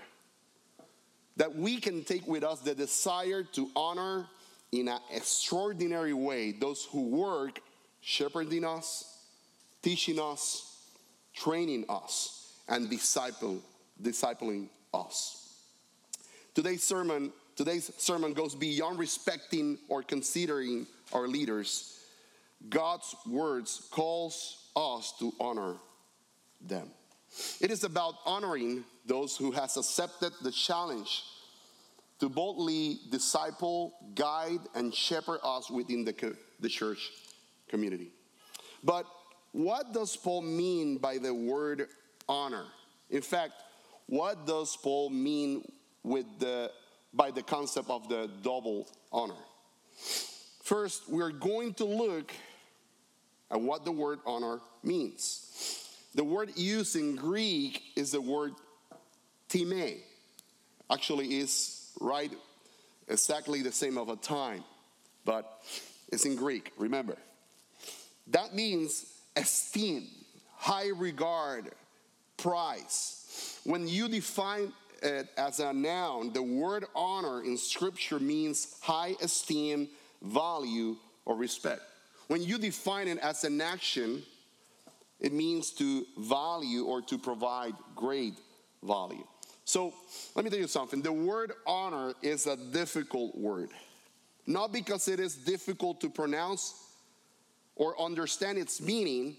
That 1.36 1.54
we 1.54 1.78
can 1.78 2.04
take 2.04 2.26
with 2.26 2.44
us 2.44 2.60
the 2.60 2.74
desire 2.74 3.42
to 3.52 3.70
honor 3.76 4.26
in 4.72 4.88
an 4.88 5.00
extraordinary 5.12 6.12
way 6.12 6.52
those 6.52 6.86
who 6.90 7.08
work 7.08 7.60
shepherding 8.00 8.64
us, 8.64 9.18
teaching 9.82 10.18
us, 10.18 10.76
training 11.34 11.84
us, 11.88 12.52
and 12.68 12.88
disciple, 12.90 13.60
discipling 14.02 14.68
us. 14.92 15.54
Today's 16.54 16.82
sermon, 16.82 17.32
today's 17.58 17.90
sermon 17.98 18.32
goes 18.34 18.54
beyond 18.54 19.00
respecting 19.00 19.78
or 19.88 20.00
considering 20.00 20.86
our 21.12 21.26
leaders. 21.26 21.98
God's 22.68 23.16
words 23.28 23.88
calls 23.90 24.68
us 24.76 25.12
to 25.18 25.32
honor 25.40 25.74
them. 26.60 26.88
It 27.60 27.72
is 27.72 27.82
about 27.82 28.14
honoring 28.24 28.84
those 29.06 29.36
who 29.36 29.50
has 29.50 29.76
accepted 29.76 30.32
the 30.40 30.52
challenge 30.52 31.24
to 32.20 32.28
boldly 32.28 33.00
disciple, 33.10 33.92
guide, 34.14 34.60
and 34.76 34.94
shepherd 34.94 35.40
us 35.42 35.68
within 35.68 36.04
the, 36.04 36.36
the 36.60 36.68
church 36.68 37.10
community. 37.68 38.12
But 38.84 39.04
what 39.50 39.92
does 39.92 40.16
Paul 40.16 40.42
mean 40.42 40.98
by 40.98 41.18
the 41.18 41.34
word 41.34 41.88
honor? 42.28 42.66
In 43.10 43.22
fact, 43.22 43.54
what 44.06 44.46
does 44.46 44.76
Paul 44.76 45.10
mean 45.10 45.64
with 46.04 46.26
the 46.38 46.70
by 47.12 47.30
the 47.30 47.42
concept 47.42 47.90
of 47.90 48.08
the 48.08 48.30
double 48.42 48.88
honor? 49.12 49.34
First, 50.62 51.08
we're 51.08 51.30
going 51.30 51.74
to 51.74 51.84
look 51.84 52.32
at 53.50 53.60
what 53.60 53.84
the 53.84 53.92
word 53.92 54.20
honor 54.26 54.60
means. 54.82 55.88
The 56.14 56.24
word 56.24 56.50
used 56.56 56.96
in 56.96 57.16
Greek 57.16 57.82
is 57.96 58.12
the 58.12 58.20
word 58.20 58.52
time. 59.48 59.96
Actually, 60.90 61.38
is 61.38 61.92
right 62.00 62.32
exactly 63.08 63.62
the 63.62 63.72
same 63.72 63.98
of 63.98 64.08
a 64.08 64.16
time, 64.16 64.64
but 65.24 65.62
it's 66.10 66.24
in 66.24 66.36
Greek, 66.36 66.72
remember. 66.78 67.16
That 68.28 68.54
means 68.54 69.06
esteem, 69.36 70.06
high 70.56 70.88
regard, 70.88 71.70
prize. 72.36 73.60
When 73.64 73.86
you 73.88 74.08
define 74.08 74.72
as 75.02 75.60
a 75.60 75.72
noun, 75.72 76.32
the 76.32 76.42
word 76.42 76.84
honor 76.94 77.42
in 77.42 77.56
scripture 77.56 78.18
means 78.18 78.76
high 78.80 79.14
esteem, 79.22 79.88
value, 80.22 80.96
or 81.24 81.36
respect. 81.36 81.82
When 82.28 82.42
you 82.42 82.58
define 82.58 83.08
it 83.08 83.18
as 83.18 83.44
an 83.44 83.60
action, 83.60 84.22
it 85.20 85.32
means 85.32 85.70
to 85.72 86.04
value 86.18 86.84
or 86.84 87.02
to 87.02 87.18
provide 87.18 87.74
great 87.94 88.34
value. 88.82 89.24
So 89.64 89.92
let 90.34 90.44
me 90.44 90.50
tell 90.50 90.60
you 90.60 90.66
something. 90.66 91.02
The 91.02 91.12
word 91.12 91.52
honor 91.66 92.14
is 92.22 92.46
a 92.46 92.56
difficult 92.56 93.36
word. 93.36 93.70
Not 94.46 94.72
because 94.72 95.08
it 95.08 95.20
is 95.20 95.34
difficult 95.34 96.00
to 96.00 96.08
pronounce 96.08 96.74
or 97.76 98.00
understand 98.00 98.56
its 98.56 98.80
meaning, 98.80 99.36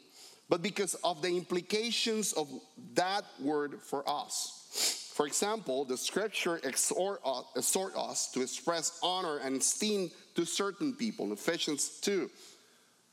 but 0.47 0.61
because 0.61 0.93
of 1.03 1.21
the 1.21 1.29
implications 1.29 2.33
of 2.33 2.47
that 2.93 3.25
word 3.39 3.79
for 3.81 4.07
us. 4.07 4.98
For 5.19 5.27
example, 5.27 5.83
the 5.83 5.97
scripture 5.97 6.61
exhort 6.63 7.19
us 7.25 8.31
to 8.31 8.41
express 8.41 8.97
honor 9.03 9.39
and 9.39 9.57
esteem 9.59 10.11
to 10.35 10.45
certain 10.45 10.93
people. 10.93 11.33
Ephesians 11.33 11.99
2, 11.99 12.31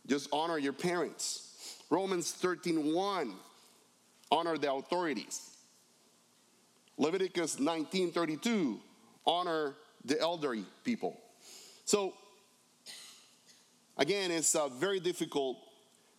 just 0.06 0.28
honor 0.32 0.56
your 0.56 0.72
parents. 0.72 1.80
Romans 1.90 2.30
13 2.30 2.94
1, 2.94 3.34
honor 4.30 4.56
the 4.56 4.72
authorities. 4.72 5.56
Leviticus 6.96 7.56
19:32, 7.56 8.78
honor 9.26 9.74
the 10.04 10.20
elderly 10.20 10.64
people. 10.84 11.20
So 11.86 12.14
again, 13.98 14.30
it's 14.30 14.54
uh, 14.54 14.68
very 14.68 15.00
difficult 15.00 15.56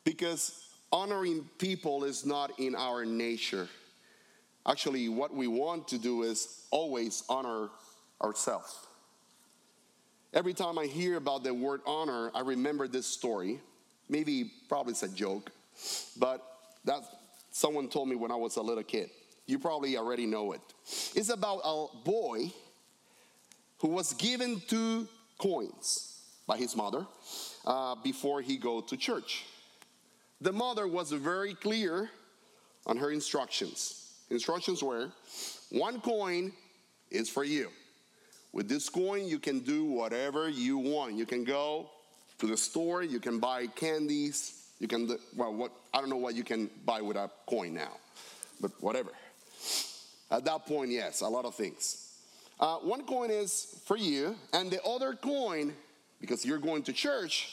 because 0.03 0.67
honoring 0.91 1.49
people 1.57 2.03
is 2.03 2.25
not 2.25 2.59
in 2.59 2.75
our 2.75 3.05
nature. 3.05 3.69
Actually, 4.67 5.07
what 5.07 5.33
we 5.33 5.47
want 5.47 5.87
to 5.87 5.97
do 5.97 6.23
is 6.23 6.65
always 6.71 7.23
honor 7.29 7.69
ourselves. 8.21 8.75
Every 10.33 10.53
time 10.53 10.77
I 10.77 10.85
hear 10.85 11.15
about 11.15 11.43
the 11.43 11.53
word 11.53 11.81
honor, 11.85 12.31
I 12.35 12.41
remember 12.41 12.87
this 12.87 13.07
story. 13.07 13.61
Maybe, 14.09 14.51
probably 14.67 14.91
it's 14.91 15.03
a 15.03 15.07
joke, 15.07 15.51
but 16.19 16.43
that 16.83 17.01
someone 17.51 17.87
told 17.87 18.09
me 18.09 18.15
when 18.15 18.31
I 18.31 18.35
was 18.35 18.57
a 18.57 18.61
little 18.61 18.83
kid. 18.83 19.09
You 19.45 19.57
probably 19.57 19.97
already 19.97 20.25
know 20.25 20.51
it. 20.51 20.61
It's 21.15 21.29
about 21.29 21.61
a 21.63 21.85
boy 22.03 22.51
who 23.79 23.89
was 23.89 24.13
given 24.13 24.61
two 24.67 25.07
coins 25.37 26.21
by 26.45 26.57
his 26.57 26.75
mother 26.75 27.05
uh, 27.65 27.95
before 27.95 28.41
he 28.41 28.57
go 28.57 28.81
to 28.81 28.97
church. 28.97 29.45
The 30.41 30.51
mother 30.51 30.87
was 30.87 31.11
very 31.11 31.53
clear 31.53 32.09
on 32.85 32.97
her 32.97 33.11
instructions. 33.11 34.06
Instructions 34.29 34.83
were 34.83 35.09
one 35.69 36.01
coin 36.01 36.51
is 37.11 37.29
for 37.29 37.43
you. 37.43 37.69
With 38.53 38.67
this 38.67 38.89
coin, 38.89 39.25
you 39.25 39.39
can 39.39 39.59
do 39.59 39.85
whatever 39.85 40.49
you 40.49 40.77
want. 40.77 41.15
You 41.15 41.25
can 41.25 41.43
go 41.43 41.89
to 42.39 42.47
the 42.47 42.57
store, 42.57 43.03
you 43.03 43.19
can 43.19 43.39
buy 43.39 43.67
candies, 43.67 44.69
you 44.79 44.87
can, 44.87 45.07
well, 45.35 45.53
what, 45.53 45.71
I 45.93 45.99
don't 45.99 46.09
know 46.09 46.17
what 46.17 46.35
you 46.35 46.43
can 46.43 46.69
buy 46.85 47.01
with 47.01 47.17
a 47.17 47.29
coin 47.47 47.73
now, 47.73 47.97
but 48.61 48.71
whatever. 48.79 49.11
At 50.29 50.45
that 50.45 50.65
point, 50.65 50.91
yes, 50.91 51.21
a 51.21 51.27
lot 51.27 51.45
of 51.45 51.55
things. 51.55 52.13
Uh, 52.59 52.77
one 52.77 53.03
coin 53.05 53.31
is 53.31 53.79
for 53.85 53.97
you, 53.97 54.35
and 54.53 54.69
the 54.69 54.81
other 54.83 55.13
coin, 55.13 55.73
because 56.19 56.45
you're 56.45 56.57
going 56.57 56.83
to 56.83 56.93
church, 56.93 57.49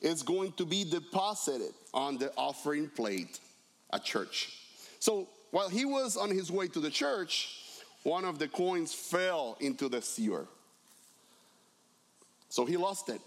is 0.00 0.22
going 0.22 0.52
to 0.52 0.64
be 0.64 0.84
deposited 0.84 1.72
on 1.92 2.18
the 2.18 2.32
offering 2.36 2.88
plate 2.88 3.40
at 3.92 4.04
church. 4.04 4.52
So 4.98 5.28
while 5.50 5.68
he 5.68 5.84
was 5.84 6.16
on 6.16 6.30
his 6.30 6.50
way 6.50 6.68
to 6.68 6.80
the 6.80 6.90
church, 6.90 7.60
one 8.02 8.24
of 8.24 8.38
the 8.38 8.48
coins 8.48 8.92
fell 8.92 9.56
into 9.60 9.88
the 9.88 10.02
sewer. 10.02 10.46
So 12.48 12.64
he 12.64 12.76
lost 12.76 13.08
it. 13.08 13.20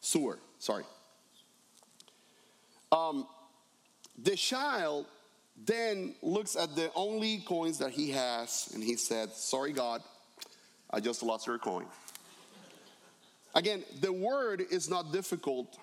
Sewer, 0.00 0.38
sorry. 0.58 0.84
Um, 2.90 3.26
the 4.22 4.36
child 4.36 5.06
then 5.64 6.14
looks 6.22 6.56
at 6.56 6.74
the 6.74 6.90
only 6.94 7.38
coins 7.46 7.78
that 7.78 7.90
he 7.90 8.10
has 8.10 8.70
and 8.74 8.82
he 8.82 8.96
said, 8.96 9.32
Sorry, 9.32 9.72
God, 9.72 10.02
I 10.90 11.00
just 11.00 11.22
lost 11.22 11.46
your 11.46 11.58
coin. 11.58 11.86
Again, 13.54 13.84
the 14.00 14.12
word 14.12 14.62
is 14.70 14.88
not 14.88 15.12
difficult 15.12 15.78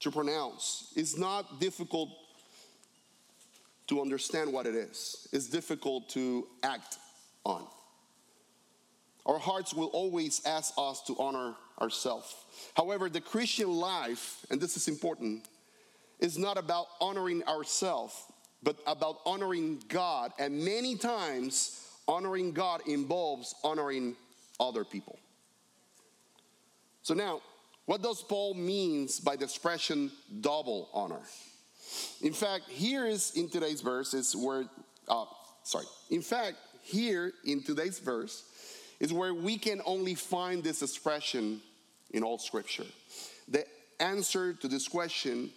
to 0.00 0.10
pronounce, 0.10 0.92
it's 0.96 1.16
not 1.16 1.60
difficult 1.60 2.10
to 3.92 4.00
understand 4.00 4.50
what 4.50 4.66
it 4.66 4.74
is, 4.74 5.28
it's 5.32 5.48
difficult 5.48 6.08
to 6.08 6.46
act 6.62 6.96
on. 7.44 7.62
Our 9.26 9.38
hearts 9.38 9.74
will 9.74 9.88
always 9.88 10.40
ask 10.46 10.72
us 10.78 11.02
to 11.08 11.16
honor 11.18 11.54
ourselves. 11.78 12.34
However, 12.74 13.10
the 13.10 13.20
Christian 13.20 13.70
life, 13.70 14.46
and 14.50 14.58
this 14.58 14.78
is 14.78 14.88
important, 14.88 15.46
is 16.20 16.38
not 16.38 16.56
about 16.56 16.86
honoring 17.02 17.44
ourselves, 17.44 18.14
but 18.62 18.78
about 18.86 19.18
honoring 19.26 19.82
God. 19.88 20.32
And 20.38 20.64
many 20.64 20.96
times, 20.96 21.86
honoring 22.08 22.52
God 22.52 22.80
involves 22.88 23.54
honoring 23.62 24.16
other 24.58 24.84
people. 24.84 25.18
So 27.02 27.12
now, 27.12 27.42
what 27.84 28.02
does 28.02 28.22
Paul 28.22 28.54
means 28.54 29.20
by 29.20 29.36
the 29.36 29.44
expression 29.44 30.10
double 30.40 30.88
honor? 30.94 31.20
In 32.22 32.32
fact, 32.32 32.68
here 32.68 33.06
is 33.06 33.32
in 33.34 33.48
today's 33.48 33.80
verse 33.80 34.14
is 34.14 34.34
where, 34.36 34.64
uh, 35.08 35.24
sorry. 35.62 35.86
In 36.10 36.22
fact, 36.22 36.56
here 36.82 37.32
in 37.44 37.62
today's 37.62 37.98
verse 37.98 38.44
is 39.00 39.12
where 39.12 39.34
we 39.34 39.58
can 39.58 39.80
only 39.84 40.14
find 40.14 40.62
this 40.62 40.82
expression 40.82 41.60
in 42.10 42.22
all 42.22 42.38
Scripture. 42.38 42.86
The 43.48 43.64
answer 44.00 44.52
to 44.54 44.68
this 44.68 44.88
question 44.88 45.50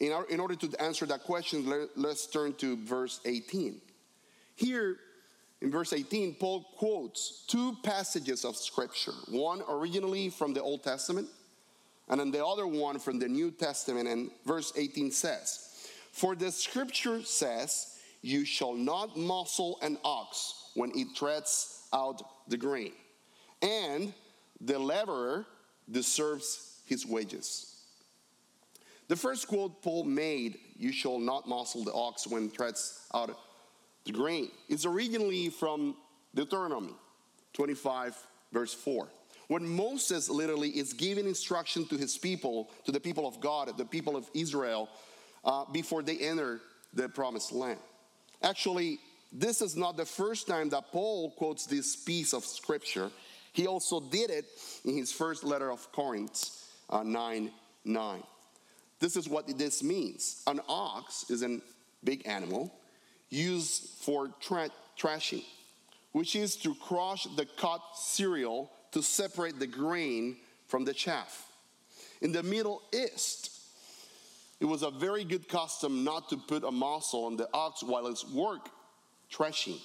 in, 0.00 0.12
our, 0.12 0.24
in 0.26 0.40
order 0.40 0.56
to 0.56 0.82
answer 0.82 1.06
that 1.06 1.24
question, 1.24 1.66
let, 1.66 2.10
us 2.10 2.26
turn 2.26 2.54
to 2.54 2.76
verse 2.84 3.20
18. 3.24 3.80
Here, 4.56 4.96
in 5.60 5.70
verse 5.70 5.92
18, 5.92 6.34
Paul 6.34 6.66
quotes 6.78 7.44
two 7.46 7.76
passages 7.82 8.44
of 8.44 8.56
Scripture 8.56 9.12
one 9.28 9.62
originally 9.68 10.30
from 10.30 10.54
the 10.54 10.62
Old 10.62 10.82
Testament, 10.82 11.28
and 12.08 12.18
then 12.18 12.30
the 12.30 12.44
other 12.44 12.66
one 12.66 12.98
from 12.98 13.18
the 13.18 13.28
New 13.28 13.50
Testament. 13.50 14.08
And 14.08 14.30
verse 14.46 14.72
18 14.74 15.10
says, 15.10 15.69
For 16.12 16.34
the 16.34 16.50
Scripture 16.50 17.22
says, 17.22 17.98
You 18.22 18.44
shall 18.44 18.74
not 18.74 19.16
muzzle 19.16 19.78
an 19.82 19.98
ox 20.04 20.70
when 20.74 20.92
it 20.94 21.08
treads 21.16 21.84
out 21.92 22.22
the 22.48 22.56
grain, 22.56 22.92
and 23.62 24.12
the 24.60 24.78
laborer 24.78 25.46
deserves 25.90 26.80
his 26.86 27.06
wages. 27.06 27.76
The 29.08 29.16
first 29.16 29.48
quote 29.48 29.82
Paul 29.82 30.04
made, 30.04 30.58
You 30.76 30.92
shall 30.92 31.18
not 31.18 31.48
muzzle 31.48 31.84
the 31.84 31.92
ox 31.92 32.26
when 32.26 32.46
it 32.46 32.54
treads 32.54 33.06
out 33.14 33.36
the 34.04 34.12
grain, 34.12 34.50
is 34.68 34.86
originally 34.86 35.48
from 35.48 35.96
Deuteronomy 36.34 36.94
25, 37.54 38.16
verse 38.52 38.72
4. 38.72 39.08
When 39.48 39.66
Moses 39.66 40.30
literally 40.30 40.68
is 40.68 40.92
giving 40.92 41.26
instruction 41.26 41.84
to 41.86 41.96
his 41.96 42.16
people, 42.16 42.70
to 42.84 42.92
the 42.92 43.00
people 43.00 43.26
of 43.26 43.40
God, 43.40 43.76
the 43.76 43.84
people 43.84 44.16
of 44.16 44.30
Israel, 44.32 44.88
uh, 45.44 45.64
before 45.72 46.02
they 46.02 46.18
enter 46.18 46.60
the 46.94 47.08
promised 47.08 47.52
land. 47.52 47.78
Actually, 48.42 48.98
this 49.32 49.60
is 49.60 49.76
not 49.76 49.96
the 49.96 50.04
first 50.04 50.46
time 50.46 50.68
that 50.70 50.90
Paul 50.90 51.30
quotes 51.30 51.66
this 51.66 51.96
piece 51.96 52.32
of 52.32 52.44
scripture. 52.44 53.10
He 53.52 53.66
also 53.66 54.00
did 54.00 54.30
it 54.30 54.46
in 54.84 54.96
his 54.96 55.12
first 55.12 55.44
letter 55.44 55.70
of 55.70 55.90
Corinth, 55.92 56.66
uh, 56.88 57.02
9 57.02 57.50
9. 57.84 58.22
This 58.98 59.16
is 59.16 59.28
what 59.28 59.46
this 59.58 59.82
means. 59.82 60.42
An 60.46 60.60
ox 60.68 61.30
is 61.30 61.42
a 61.42 61.60
big 62.04 62.26
animal 62.26 62.72
used 63.30 63.84
for 64.02 64.28
tra- 64.40 64.70
trashing, 64.98 65.44
which 66.12 66.36
is 66.36 66.56
to 66.56 66.74
crush 66.74 67.26
the 67.36 67.46
cut 67.56 67.80
cereal 67.94 68.70
to 68.92 69.02
separate 69.02 69.58
the 69.58 69.66
grain 69.66 70.36
from 70.66 70.84
the 70.84 70.92
chaff. 70.92 71.46
In 72.20 72.32
the 72.32 72.42
Middle 72.42 72.82
East, 72.92 73.59
it 74.60 74.66
was 74.66 74.82
a 74.82 74.90
very 74.90 75.24
good 75.24 75.48
custom 75.48 76.04
not 76.04 76.28
to 76.28 76.36
put 76.36 76.64
a 76.64 76.70
muzzle 76.70 77.24
on 77.24 77.36
the 77.36 77.48
ox 77.52 77.82
while 77.82 78.06
it's 78.06 78.28
work 78.30 78.68
threshing, 79.32 79.78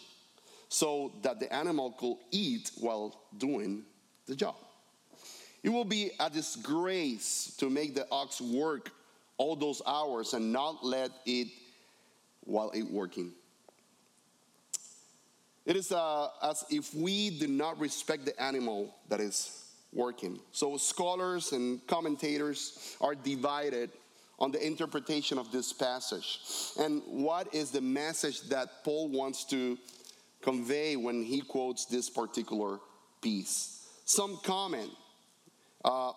so 0.67 1.13
that 1.21 1.39
the 1.39 1.51
animal 1.53 1.91
could 1.91 2.17
eat 2.31 2.71
while 2.79 3.21
doing 3.37 3.83
the 4.27 4.35
job. 4.35 4.55
It 5.63 5.69
will 5.69 5.85
be 5.85 6.11
a 6.19 6.29
disgrace 6.29 7.55
to 7.57 7.69
make 7.69 7.95
the 7.95 8.05
ox 8.11 8.41
work 8.41 8.91
all 9.37 9.55
those 9.55 9.81
hours 9.87 10.33
and 10.33 10.51
not 10.51 10.83
let 10.85 11.11
it 11.25 11.47
while 12.41 12.69
it 12.71 12.83
working. 12.83 13.31
It 15.65 15.75
is 15.75 15.91
uh, 15.91 16.27
as 16.43 16.63
if 16.69 16.93
we 16.93 17.31
do 17.31 17.47
not 17.47 17.79
respect 17.79 18.25
the 18.25 18.39
animal 18.39 18.95
that 19.09 19.19
is 19.19 19.65
working. 19.91 20.39
So, 20.51 20.77
scholars 20.77 21.53
and 21.53 21.85
commentators 21.87 22.95
are 23.01 23.15
divided 23.15 23.89
on 24.39 24.51
the 24.51 24.65
interpretation 24.65 25.37
of 25.37 25.51
this 25.51 25.71
passage. 25.71 26.39
And 26.79 27.01
what 27.05 27.53
is 27.53 27.71
the 27.71 27.81
message 27.81 28.41
that 28.49 28.83
Paul 28.83 29.09
wants 29.09 29.45
to 29.45 29.77
convey 30.41 30.95
when 30.95 31.23
he 31.23 31.41
quotes 31.41 31.85
this 31.85 32.09
particular 32.09 32.79
piece? 33.21 33.87
Some 34.05 34.37
comment. 34.43 34.91
Uh, 35.83 36.11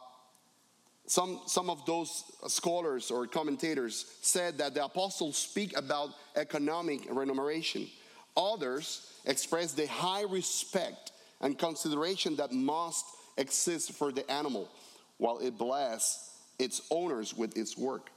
some, 1.07 1.41
some 1.47 1.71
of 1.71 1.87
those 1.87 2.25
scholars 2.49 3.11
or 3.11 3.27
commentators 3.27 4.05
said 4.21 4.59
that 4.59 4.75
the 4.75 4.85
apostles 4.85 5.39
speak 5.39 5.77
about 5.77 6.11
economic 6.37 7.07
remuneration. 7.11 7.89
Others 8.37 9.11
express 9.25 9.73
the 9.73 9.87
high 9.87 10.25
respect 10.25 11.13
and 11.41 11.59
consideration 11.59 12.37
that 12.37 12.53
must 12.53 13.07
exist 13.39 13.93
for 13.93 14.13
the 14.13 14.31
animal 14.31 14.69
while 15.17 15.39
it 15.39 15.57
bless 15.57 16.28
its 16.59 16.83
owners 16.91 17.35
with 17.35 17.57
its 17.57 17.77
work. 17.77 18.11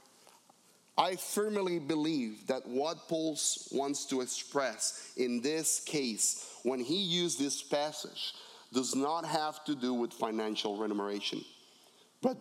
I 0.98 1.16
firmly 1.16 1.78
believe 1.78 2.46
that 2.48 2.66
what 2.66 3.08
Paul 3.08 3.38
wants 3.70 4.04
to 4.06 4.20
express 4.20 5.12
in 5.16 5.40
this 5.40 5.80
case, 5.80 6.46
when 6.64 6.80
he 6.80 7.02
used 7.02 7.38
this 7.38 7.62
passage, 7.62 8.34
does 8.72 8.94
not 8.94 9.24
have 9.24 9.64
to 9.64 9.74
do 9.74 9.94
with 9.94 10.12
financial 10.12 10.76
remuneration, 10.76 11.42
but, 12.20 12.36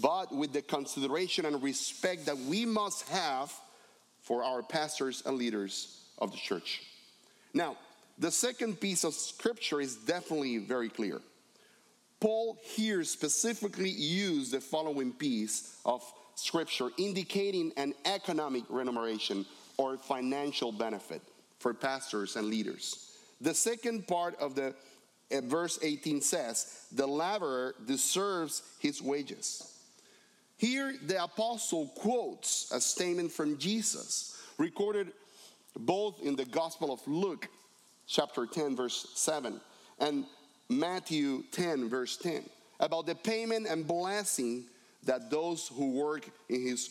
but 0.00 0.34
with 0.34 0.52
the 0.52 0.62
consideration 0.62 1.46
and 1.46 1.62
respect 1.62 2.26
that 2.26 2.38
we 2.38 2.64
must 2.64 3.08
have 3.08 3.52
for 4.22 4.44
our 4.44 4.62
pastors 4.62 5.22
and 5.26 5.36
leaders 5.36 6.04
of 6.18 6.30
the 6.30 6.38
church. 6.38 6.82
Now, 7.54 7.76
the 8.18 8.30
second 8.30 8.80
piece 8.80 9.02
of 9.04 9.14
scripture 9.14 9.80
is 9.80 9.96
definitely 9.96 10.58
very 10.58 10.88
clear. 10.88 11.20
Paul 12.20 12.58
here 12.62 13.02
specifically 13.04 13.88
used 13.88 14.52
the 14.52 14.60
following 14.60 15.12
piece 15.12 15.78
of 15.84 16.02
scripture 16.34 16.90
indicating 16.98 17.72
an 17.76 17.94
economic 18.04 18.64
remuneration 18.68 19.46
or 19.78 19.96
financial 19.96 20.70
benefit 20.70 21.22
for 21.58 21.72
pastors 21.72 22.36
and 22.36 22.48
leaders. 22.48 23.16
The 23.40 23.54
second 23.54 24.06
part 24.06 24.38
of 24.38 24.54
the 24.54 24.74
uh, 25.32 25.40
verse 25.42 25.78
18 25.82 26.20
says, 26.20 26.86
The 26.92 27.06
laborer 27.06 27.74
deserves 27.86 28.62
his 28.78 29.00
wages. 29.00 29.66
Here, 30.58 30.94
the 31.06 31.22
apostle 31.22 31.86
quotes 31.96 32.70
a 32.70 32.80
statement 32.80 33.32
from 33.32 33.56
Jesus, 33.56 34.42
recorded 34.58 35.12
both 35.74 36.20
in 36.22 36.36
the 36.36 36.44
Gospel 36.44 36.92
of 36.92 37.00
Luke, 37.06 37.48
chapter 38.06 38.44
10, 38.44 38.76
verse 38.76 39.06
7, 39.14 39.58
and 40.00 40.26
Matthew 40.70 41.42
10, 41.50 41.88
verse 41.88 42.16
10, 42.16 42.44
about 42.78 43.06
the 43.06 43.16
payment 43.16 43.66
and 43.66 43.86
blessing 43.86 44.64
that 45.02 45.28
those 45.28 45.66
who 45.66 45.90
work 45.90 46.30
in 46.48 46.62
his, 46.62 46.90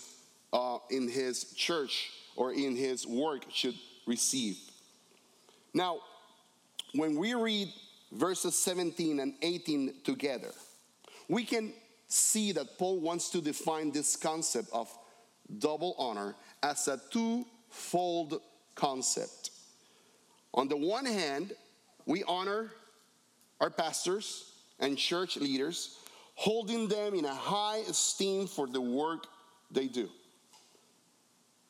uh, 0.52 0.80
in 0.90 1.08
his 1.08 1.54
church 1.54 2.12
or 2.36 2.52
in 2.52 2.76
his 2.76 3.08
work 3.08 3.46
should 3.50 3.76
receive. 4.06 4.58
Now, 5.74 6.00
when 6.94 7.16
we 7.16 7.34
read 7.36 7.70
verses 8.12 8.58
17 8.60 9.22
and 9.22 9.34
18 9.42 9.94
together, 10.04 10.52
we 11.30 11.46
can 11.46 11.72
see 12.10 12.52
that 12.52 12.78
Paul 12.78 13.00
wants 13.00 13.30
to 13.30 13.42
define 13.42 13.92
this 13.92 14.18
concept 14.18 14.68
of 14.74 14.92
double 15.60 15.96
honor 15.98 16.36
as 16.62 16.88
a 16.90 17.00
twofold 17.12 18.42
concept. 18.76 19.52
On 20.54 20.68
the 20.68 20.76
one 20.76 21.06
hand, 21.06 21.54
we 22.06 22.24
honor 22.24 22.72
our 23.60 23.70
pastors 23.70 24.52
and 24.80 24.98
church 24.98 25.38
leaders, 25.38 25.98
holding 26.36 26.88
them 26.88 27.14
in 27.14 27.26
a 27.26 27.34
high 27.34 27.80
esteem 27.90 28.48
for 28.48 28.68
the 28.68 28.82
work 28.82 29.28
they 29.72 29.88
do. 29.88 30.10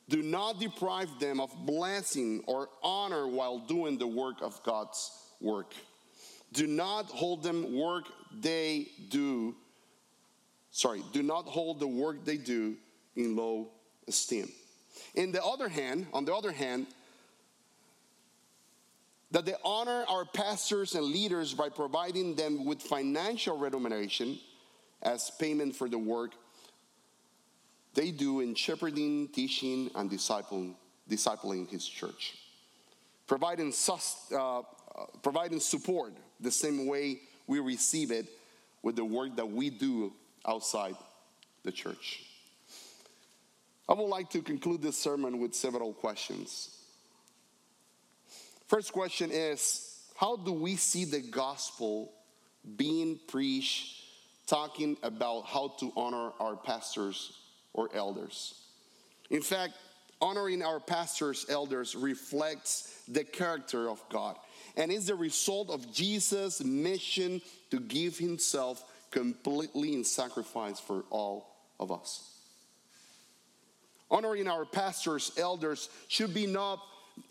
Do 0.09 0.23
not 0.23 0.59
deprive 0.59 1.09
them 1.19 1.39
of 1.39 1.51
blessing 1.65 2.43
or 2.47 2.69
honor 2.81 3.27
while 3.27 3.59
doing 3.59 3.97
the 3.97 4.07
work 4.07 4.41
of 4.41 4.61
God's 4.63 5.11
work. 5.39 5.73
Do 6.51 6.65
not 6.65 7.05
hold 7.05 7.43
them 7.43 7.75
work 7.75 8.05
they 8.41 8.87
do. 9.09 9.55
Sorry, 10.71 11.03
do 11.13 11.21
not 11.21 11.45
hold 11.45 11.79
the 11.79 11.87
work 11.87 12.25
they 12.25 12.37
do 12.37 12.75
in 13.15 13.35
low 13.35 13.69
esteem. 14.07 14.51
In 15.13 15.31
the 15.31 15.43
other 15.43 15.69
hand, 15.69 16.07
on 16.11 16.25
the 16.25 16.33
other 16.33 16.51
hand, 16.51 16.87
that 19.31 19.45
they 19.45 19.55
honor 19.63 20.05
our 20.07 20.25
pastors 20.25 20.95
and 20.95 21.05
leaders 21.05 21.53
by 21.53 21.69
providing 21.69 22.35
them 22.35 22.65
with 22.65 22.81
financial 22.81 23.57
remuneration 23.57 24.39
as 25.01 25.31
payment 25.39 25.75
for 25.75 25.87
the 25.87 25.99
work 25.99 26.31
they 27.93 28.11
do 28.11 28.39
in 28.39 28.55
shepherding, 28.55 29.27
teaching, 29.29 29.89
and 29.95 30.09
discipling, 30.09 30.75
discipling 31.09 31.69
his 31.69 31.87
church. 31.87 32.35
Providing, 33.27 33.73
uh, 34.31 34.59
uh, 34.59 34.63
providing 35.21 35.59
support 35.59 36.13
the 36.39 36.51
same 36.51 36.87
way 36.87 37.19
we 37.47 37.59
receive 37.59 38.11
it 38.11 38.27
with 38.83 38.95
the 38.95 39.05
work 39.05 39.35
that 39.35 39.49
we 39.49 39.69
do 39.69 40.13
outside 40.47 40.95
the 41.63 41.71
church. 41.71 42.23
I 43.87 43.93
would 43.93 44.07
like 44.07 44.29
to 44.31 44.41
conclude 44.41 44.81
this 44.81 44.97
sermon 44.97 45.39
with 45.39 45.53
several 45.53 45.93
questions. 45.93 46.78
First 48.69 48.93
question 48.93 49.31
is 49.31 49.97
How 50.15 50.35
do 50.37 50.53
we 50.53 50.75
see 50.75 51.03
the 51.03 51.21
gospel 51.21 52.13
being 52.77 53.19
preached, 53.27 54.03
talking 54.45 54.95
about 55.01 55.45
how 55.47 55.73
to 55.79 55.91
honor 55.97 56.31
our 56.39 56.55
pastors 56.55 57.33
or 57.73 57.89
elders? 57.93 58.53
In 59.31 59.41
fact, 59.41 59.73
honoring 60.21 60.61
our 60.61 60.79
pastors, 60.79 61.47
elders 61.49 61.95
reflects 61.95 63.01
the 63.07 63.23
character 63.23 63.89
of 63.89 64.03
God 64.09 64.37
and 64.77 64.91
is 64.91 65.07
the 65.07 65.15
result 65.15 65.71
of 65.71 65.91
Jesus' 65.91 66.63
mission 66.63 67.41
to 67.71 67.79
give 67.79 68.19
himself 68.19 68.83
completely 69.09 69.95
in 69.95 70.03
sacrifice 70.03 70.79
for 70.79 71.05
all 71.09 71.55
of 71.79 71.91
us. 71.91 72.29
Honoring 74.11 74.47
our 74.47 74.65
pastors, 74.65 75.31
elders 75.37 75.89
should 76.07 76.33
be 76.33 76.45
not 76.45 76.79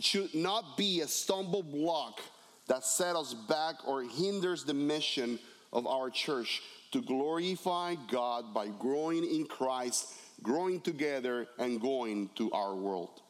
should 0.00 0.34
not 0.34 0.76
be 0.76 1.00
a 1.00 1.08
stumble 1.08 1.62
block 1.62 2.20
that 2.68 2.84
set 2.84 3.16
us 3.16 3.34
back 3.34 3.76
or 3.86 4.02
hinders 4.02 4.64
the 4.64 4.74
mission 4.74 5.38
of 5.72 5.86
our 5.86 6.10
church 6.10 6.62
to 6.92 7.02
glorify 7.02 7.94
God 8.10 8.54
by 8.54 8.68
growing 8.68 9.24
in 9.24 9.46
Christ, 9.46 10.14
growing 10.42 10.80
together, 10.80 11.48
and 11.58 11.80
going 11.80 12.30
to 12.36 12.50
our 12.52 12.74
world. 12.74 13.20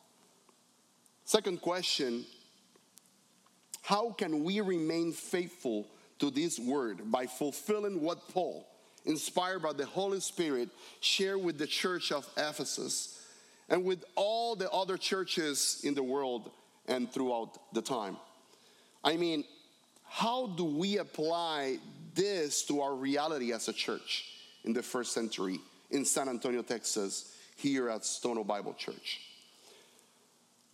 Second 1.24 1.60
question 1.60 2.24
How 3.82 4.10
can 4.10 4.44
we 4.44 4.60
remain 4.60 5.12
faithful 5.12 5.88
to 6.18 6.30
this 6.30 6.58
word 6.58 7.10
by 7.10 7.26
fulfilling 7.26 8.02
what 8.02 8.28
Paul, 8.28 8.66
inspired 9.04 9.62
by 9.62 9.72
the 9.72 9.86
Holy 9.86 10.20
Spirit, 10.20 10.68
shared 11.00 11.42
with 11.42 11.58
the 11.58 11.66
church 11.66 12.12
of 12.12 12.26
Ephesus? 12.36 13.17
And 13.68 13.85
with 13.85 14.04
all 14.14 14.57
the 14.57 14.70
other 14.70 14.96
churches 14.96 15.81
in 15.85 15.94
the 15.94 16.02
world 16.02 16.50
and 16.87 17.11
throughout 17.12 17.59
the 17.74 17.83
time. 17.83 18.16
I 19.04 19.16
mean, 19.16 19.44
how 20.04 20.46
do 20.46 20.64
we 20.64 20.98
apply 20.98 21.78
this 22.14 22.62
to 22.64 22.81
our 22.81 22.94
reality 22.94 23.52
as 23.52 23.68
a 23.68 23.72
church 23.72 24.24
in 24.64 24.72
the 24.72 24.83
first 24.83 25.12
century 25.12 25.61
in 25.90 26.04
San 26.04 26.28
Antonio, 26.28 26.62
Texas, 26.62 27.37
here 27.57 27.90
at 27.90 28.04
Stone 28.04 28.38
Oak 28.38 28.46
Bible 28.46 28.74
Church? 28.74 29.20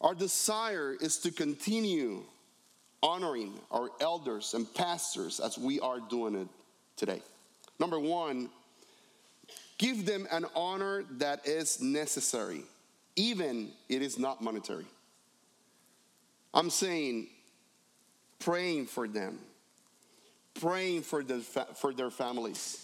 Our 0.01 0.15
desire 0.15 0.97
is 1.01 1.19
to 1.19 1.31
continue 1.31 2.23
honoring 3.03 3.59
our 3.71 3.91
elders 4.01 4.55
and 4.55 4.73
pastors 4.75 5.41
as 5.41 5.59
we 5.59 5.81
are 5.81 6.01
doing 6.01 6.35
it 6.37 6.49
today. 6.97 7.23
Number 7.79 7.99
one, 7.99 8.49
give 9.79 10.07
them 10.07 10.27
an 10.31 10.47
honor 10.55 11.05
that 11.19 11.47
is 11.47 11.81
necessary 11.83 12.63
even 13.17 13.71
it 13.89 14.03
is 14.03 14.19
not 14.19 14.43
monetary. 14.43 14.87
I'm 16.53 16.71
saying 16.71 17.29
praying 18.39 18.87
for 18.87 19.09
them, 19.09 19.39
praying 20.55 21.03
for, 21.03 21.23
the 21.23 21.41
for 21.41 21.93
their 21.93 22.11
families. 22.11 22.81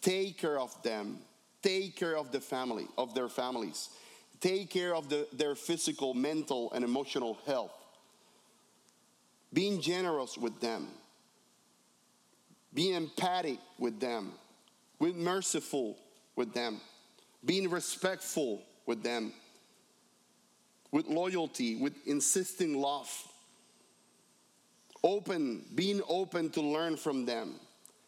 Take 0.00 0.38
care 0.38 0.58
of 0.58 0.80
them. 0.82 1.18
Take 1.62 1.96
care 1.96 2.16
of 2.16 2.32
the 2.32 2.40
family, 2.40 2.86
of 2.96 3.14
their 3.14 3.28
families. 3.28 3.90
Take 4.40 4.70
care 4.70 4.94
of 4.94 5.10
the, 5.10 5.28
their 5.32 5.54
physical, 5.54 6.14
mental, 6.14 6.72
and 6.72 6.82
emotional 6.82 7.38
health. 7.46 7.72
Being 9.52 9.80
generous 9.80 10.38
with 10.38 10.58
them. 10.60 10.88
Being 12.72 12.94
empathic 12.94 13.58
with 13.78 14.00
them. 14.00 14.32
Being 14.98 15.22
merciful 15.22 15.98
with 16.36 16.54
them. 16.54 16.80
Being 17.44 17.68
respectful 17.68 18.62
with 18.86 19.02
them 19.02 19.34
with 20.92 21.06
loyalty, 21.06 21.76
with 21.76 21.94
insisting 22.06 22.80
love. 22.80 23.10
Open, 25.02 25.64
being 25.74 26.02
open 26.08 26.50
to 26.50 26.60
learn 26.60 26.96
from 26.96 27.24
them, 27.24 27.54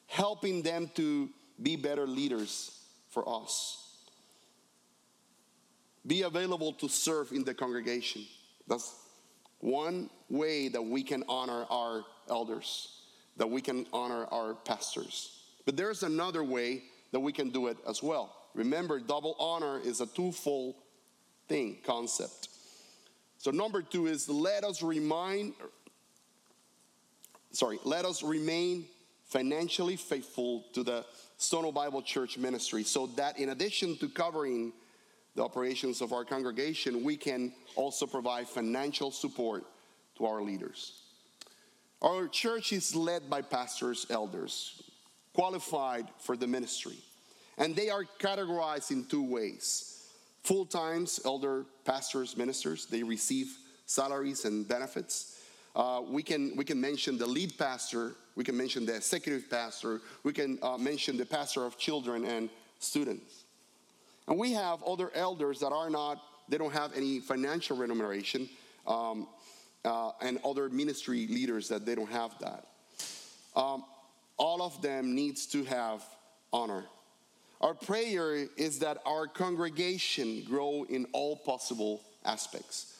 helping 0.06 0.62
them 0.62 0.90
to 0.94 1.30
be 1.62 1.76
better 1.76 2.06
leaders 2.06 2.78
for 3.10 3.28
us. 3.28 3.78
Be 6.06 6.22
available 6.22 6.72
to 6.74 6.88
serve 6.88 7.32
in 7.32 7.44
the 7.44 7.54
congregation. 7.54 8.24
That's 8.66 8.94
one 9.60 10.10
way 10.28 10.68
that 10.68 10.82
we 10.82 11.02
can 11.02 11.22
honor 11.28 11.64
our 11.70 12.04
elders, 12.28 13.02
that 13.36 13.48
we 13.48 13.60
can 13.60 13.86
honor 13.92 14.26
our 14.26 14.54
pastors. 14.54 15.44
But 15.64 15.76
there's 15.76 16.02
another 16.02 16.42
way 16.42 16.82
that 17.12 17.20
we 17.20 17.32
can 17.32 17.50
do 17.50 17.68
it 17.68 17.76
as 17.88 18.02
well. 18.02 18.34
Remember, 18.54 18.98
double 18.98 19.36
honor 19.38 19.80
is 19.82 20.00
a 20.00 20.06
twofold 20.06 20.74
thing, 21.48 21.78
concept. 21.84 22.48
So, 23.42 23.50
number 23.50 23.82
two 23.82 24.06
is 24.06 24.28
let 24.28 24.62
us 24.62 24.84
remind, 24.84 25.54
sorry, 27.50 27.80
let 27.82 28.04
us 28.04 28.22
remain 28.22 28.84
financially 29.24 29.96
faithful 29.96 30.62
to 30.74 30.84
the 30.84 31.04
Stone 31.38 31.64
Oak 31.64 31.74
Bible 31.74 32.02
Church 32.02 32.38
ministry 32.38 32.84
so 32.84 33.08
that 33.16 33.40
in 33.40 33.48
addition 33.48 33.96
to 33.96 34.08
covering 34.08 34.72
the 35.34 35.42
operations 35.42 36.00
of 36.02 36.12
our 36.12 36.24
congregation, 36.24 37.02
we 37.02 37.16
can 37.16 37.52
also 37.74 38.06
provide 38.06 38.46
financial 38.46 39.10
support 39.10 39.64
to 40.18 40.24
our 40.24 40.40
leaders. 40.40 41.02
Our 42.00 42.28
church 42.28 42.72
is 42.72 42.94
led 42.94 43.28
by 43.28 43.42
pastors, 43.42 44.06
elders, 44.08 44.84
qualified 45.32 46.06
for 46.20 46.36
the 46.36 46.46
ministry. 46.46 46.98
And 47.58 47.74
they 47.74 47.90
are 47.90 48.04
categorized 48.20 48.92
in 48.92 49.04
two 49.04 49.28
ways 49.28 49.91
full 50.42 50.66
times, 50.66 51.20
elder 51.24 51.64
pastors, 51.84 52.36
ministers, 52.36 52.86
they 52.86 53.02
receive 53.02 53.56
salaries 53.86 54.44
and 54.44 54.66
benefits. 54.66 55.40
Uh, 55.74 56.02
we, 56.06 56.22
can, 56.22 56.54
we 56.56 56.64
can 56.64 56.80
mention 56.80 57.16
the 57.16 57.26
lead 57.26 57.56
pastor, 57.58 58.14
we 58.34 58.44
can 58.44 58.56
mention 58.56 58.84
the 58.84 58.94
executive 58.94 59.48
pastor, 59.48 60.00
we 60.22 60.32
can 60.32 60.58
uh, 60.62 60.76
mention 60.76 61.16
the 61.16 61.24
pastor 61.24 61.64
of 61.64 61.78
children 61.78 62.24
and 62.24 62.50
students. 62.78 63.44
And 64.28 64.38
we 64.38 64.52
have 64.52 64.82
other 64.82 65.10
elders 65.14 65.60
that 65.60 65.72
are 65.72 65.90
not, 65.90 66.22
they 66.48 66.58
don't 66.58 66.72
have 66.72 66.92
any 66.94 67.20
financial 67.20 67.76
remuneration, 67.76 68.48
um, 68.86 69.28
uh, 69.84 70.12
and 70.20 70.38
other 70.44 70.68
ministry 70.68 71.26
leaders 71.26 71.68
that 71.68 71.84
they 71.86 71.94
don't 71.94 72.10
have 72.10 72.32
that. 72.40 72.66
Um, 73.56 73.84
all 74.36 74.62
of 74.62 74.80
them 74.82 75.14
needs 75.14 75.46
to 75.46 75.64
have 75.64 76.02
honor. 76.52 76.84
Our 77.62 77.74
prayer 77.74 78.48
is 78.56 78.80
that 78.80 78.98
our 79.06 79.28
congregation 79.28 80.42
grow 80.44 80.84
in 80.88 81.06
all 81.12 81.36
possible 81.36 82.02
aspects. 82.24 82.96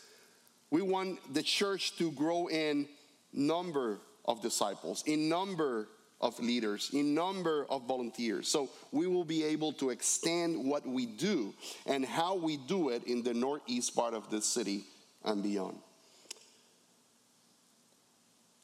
We 0.70 0.82
want 0.82 1.34
the 1.34 1.42
church 1.42 1.96
to 1.98 2.12
grow 2.12 2.46
in 2.46 2.86
number 3.32 3.98
of 4.24 4.40
disciples, 4.40 5.02
in 5.06 5.28
number 5.28 5.88
of 6.20 6.38
leaders, 6.38 6.90
in 6.92 7.12
number 7.12 7.66
of 7.68 7.88
volunteers. 7.88 8.46
So 8.46 8.70
we 8.92 9.08
will 9.08 9.24
be 9.24 9.42
able 9.42 9.72
to 9.74 9.90
extend 9.90 10.64
what 10.64 10.86
we 10.86 11.06
do 11.06 11.52
and 11.84 12.04
how 12.04 12.36
we 12.36 12.56
do 12.56 12.90
it 12.90 13.04
in 13.04 13.24
the 13.24 13.34
northeast 13.34 13.96
part 13.96 14.14
of 14.14 14.30
the 14.30 14.40
city 14.40 14.84
and 15.24 15.42
beyond. 15.42 15.76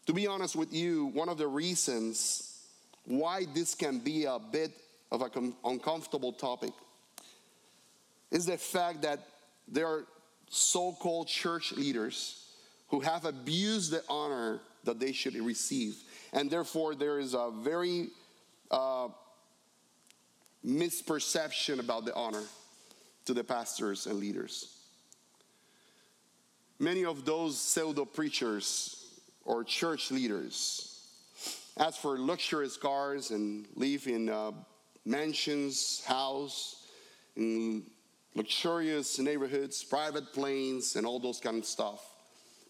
To 0.06 0.12
be 0.12 0.28
honest 0.28 0.54
with 0.54 0.72
you, 0.72 1.06
one 1.06 1.28
of 1.28 1.38
the 1.38 1.48
reasons 1.48 2.62
why 3.04 3.46
this 3.52 3.74
can 3.74 3.98
be 3.98 4.24
a 4.24 4.38
bit 4.38 4.70
of 5.10 5.22
an 5.22 5.54
uncomfortable 5.64 6.32
topic 6.32 6.72
is 8.30 8.46
the 8.46 8.58
fact 8.58 9.02
that 9.02 9.20
there 9.66 9.86
are 9.86 10.04
so 10.50 10.92
called 10.92 11.28
church 11.28 11.72
leaders 11.72 12.44
who 12.88 13.00
have 13.00 13.24
abused 13.24 13.90
the 13.90 14.02
honor 14.08 14.60
that 14.84 14.98
they 14.98 15.12
should 15.12 15.34
receive 15.34 15.96
and 16.32 16.50
therefore, 16.50 16.94
there 16.94 17.18
is 17.18 17.34
a 17.34 17.50
very 17.50 18.08
uh, 18.70 19.08
misperception 20.64 21.78
about 21.78 22.04
the 22.04 22.14
honor 22.14 22.42
to 23.24 23.34
the 23.34 23.44
pastors 23.44 24.06
and 24.06 24.18
leaders. 24.18 24.76
Many 26.78 27.04
of 27.04 27.24
those 27.24 27.60
pseudo 27.60 28.04
preachers 28.04 29.06
or 29.44 29.64
church 29.64 30.10
leaders 30.10 30.84
ask 31.78 32.00
for 32.00 32.18
luxurious 32.18 32.76
cars 32.76 33.30
and 33.30 33.66
live 33.74 34.06
in 34.06 34.28
uh, 34.28 34.52
mansions, 35.08 36.02
house, 36.04 36.86
in 37.36 37.84
luxurious 38.34 39.18
neighborhoods, 39.18 39.82
private 39.82 40.32
planes, 40.32 40.96
and 40.96 41.06
all 41.06 41.18
those 41.18 41.40
kind 41.40 41.58
of 41.58 41.64
stuff. 41.64 42.00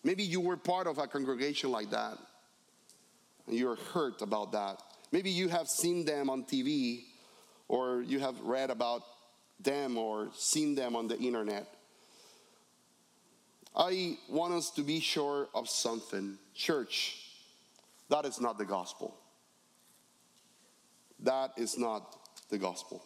Maybe 0.04 0.22
you 0.22 0.40
were 0.40 0.56
part 0.56 0.86
of 0.86 0.98
a 0.98 1.06
congregation 1.06 1.70
like 1.70 1.90
that 1.90 2.16
and 3.46 3.56
you're 3.56 3.76
hurt 3.76 4.22
about 4.22 4.52
that. 4.52 4.80
Maybe 5.10 5.30
you 5.30 5.48
have 5.48 5.66
seen 5.66 6.04
them 6.04 6.30
on 6.30 6.44
TV 6.44 7.04
or 7.66 8.02
you 8.02 8.20
have 8.20 8.38
read 8.40 8.70
about 8.70 9.02
them 9.60 9.98
or 9.98 10.30
seen 10.34 10.74
them 10.74 10.94
on 10.94 11.08
the 11.08 11.18
internet. 11.18 11.66
I 13.74 14.18
want 14.28 14.54
us 14.54 14.70
to 14.76 14.82
be 14.82 15.00
sure 15.00 15.48
of 15.54 15.68
something. 15.68 16.38
Church, 16.54 17.16
that 18.08 18.24
is 18.24 18.40
not 18.40 18.58
the 18.58 18.64
gospel. 18.64 19.16
That 21.20 21.52
is 21.56 21.76
not 21.76 22.16
the 22.48 22.58
gospel. 22.58 23.02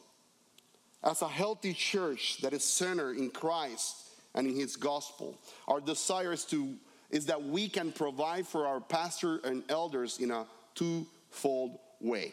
As 1.02 1.22
a 1.22 1.28
healthy 1.28 1.74
church 1.74 2.38
that 2.42 2.52
is 2.52 2.64
centered 2.64 3.16
in 3.16 3.30
Christ 3.30 3.96
and 4.34 4.46
in 4.46 4.54
his 4.54 4.76
gospel, 4.76 5.36
our 5.66 5.80
desire 5.80 6.32
is 6.32 6.44
to 6.46 6.74
is 7.10 7.26
that 7.26 7.42
we 7.44 7.68
can 7.68 7.92
provide 7.92 8.46
for 8.46 8.66
our 8.66 8.80
pastor 8.80 9.38
and 9.44 9.62
elders 9.68 10.18
in 10.18 10.30
a 10.30 10.46
twofold 10.74 11.78
way. 12.00 12.32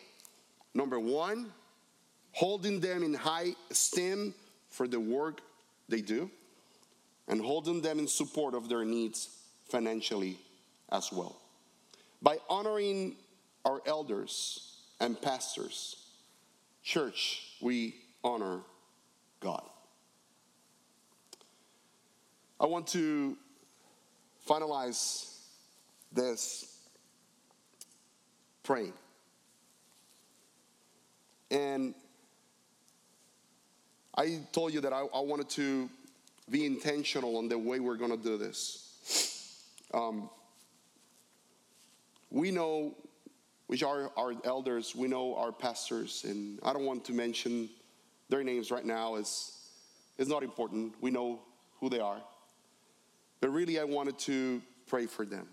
Number 0.73 0.99
one, 0.99 1.51
holding 2.31 2.79
them 2.79 3.03
in 3.03 3.13
high 3.13 3.55
esteem 3.69 4.33
for 4.69 4.87
the 4.87 4.99
work 4.99 5.41
they 5.89 5.99
do, 6.01 6.31
and 7.27 7.41
holding 7.41 7.81
them 7.81 7.99
in 7.99 8.07
support 8.07 8.53
of 8.53 8.69
their 8.69 8.85
needs 8.85 9.29
financially 9.69 10.37
as 10.91 11.11
well. 11.11 11.35
By 12.21 12.37
honoring 12.49 13.15
our 13.65 13.81
elders 13.85 14.77
and 15.01 15.21
pastors, 15.21 15.97
church, 16.89 17.43
we 17.61 17.93
honor 18.23 18.61
God. 19.39 19.63
I 22.59 22.65
want 22.65 22.87
to 22.87 23.37
finalize 24.49 25.35
this 26.11 26.79
praying. 28.63 28.93
And 31.51 31.93
I 34.17 34.39
told 34.51 34.73
you 34.73 34.81
that 34.81 34.91
I, 34.91 35.01
I, 35.13 35.19
wanted 35.19 35.49
to 35.51 35.87
be 36.49 36.65
intentional 36.65 37.37
on 37.37 37.49
the 37.49 37.57
way 37.57 37.79
we're 37.79 37.97
going 37.97 38.17
to 38.17 38.17
do 38.17 38.35
this. 38.35 39.61
Um, 39.93 40.27
we 42.31 42.49
know 42.49 42.95
which 43.69 43.83
are 43.83 44.11
our 44.17 44.33
elders, 44.45 44.95
we 44.95 45.07
know 45.07 45.35
our 45.35 45.51
pastors, 45.51 46.25
and 46.27 46.59
I 46.63 46.73
don't 46.73 46.85
want 46.85 47.05
to 47.05 47.13
mention 47.13 47.69
their 48.27 48.43
names 48.43 48.71
right 48.71 48.83
now. 48.83 49.13
It's, 49.13 49.69
it's 50.17 50.27
not 50.27 50.41
important. 50.41 50.95
We 51.01 51.11
know 51.11 51.41
who 51.79 51.87
they 51.87 51.99
are. 51.99 52.19
But 53.39 53.51
really, 53.51 53.79
I 53.79 53.83
wanted 53.83 54.17
to 54.21 54.63
pray 54.87 55.05
for 55.05 55.23
them. 55.23 55.45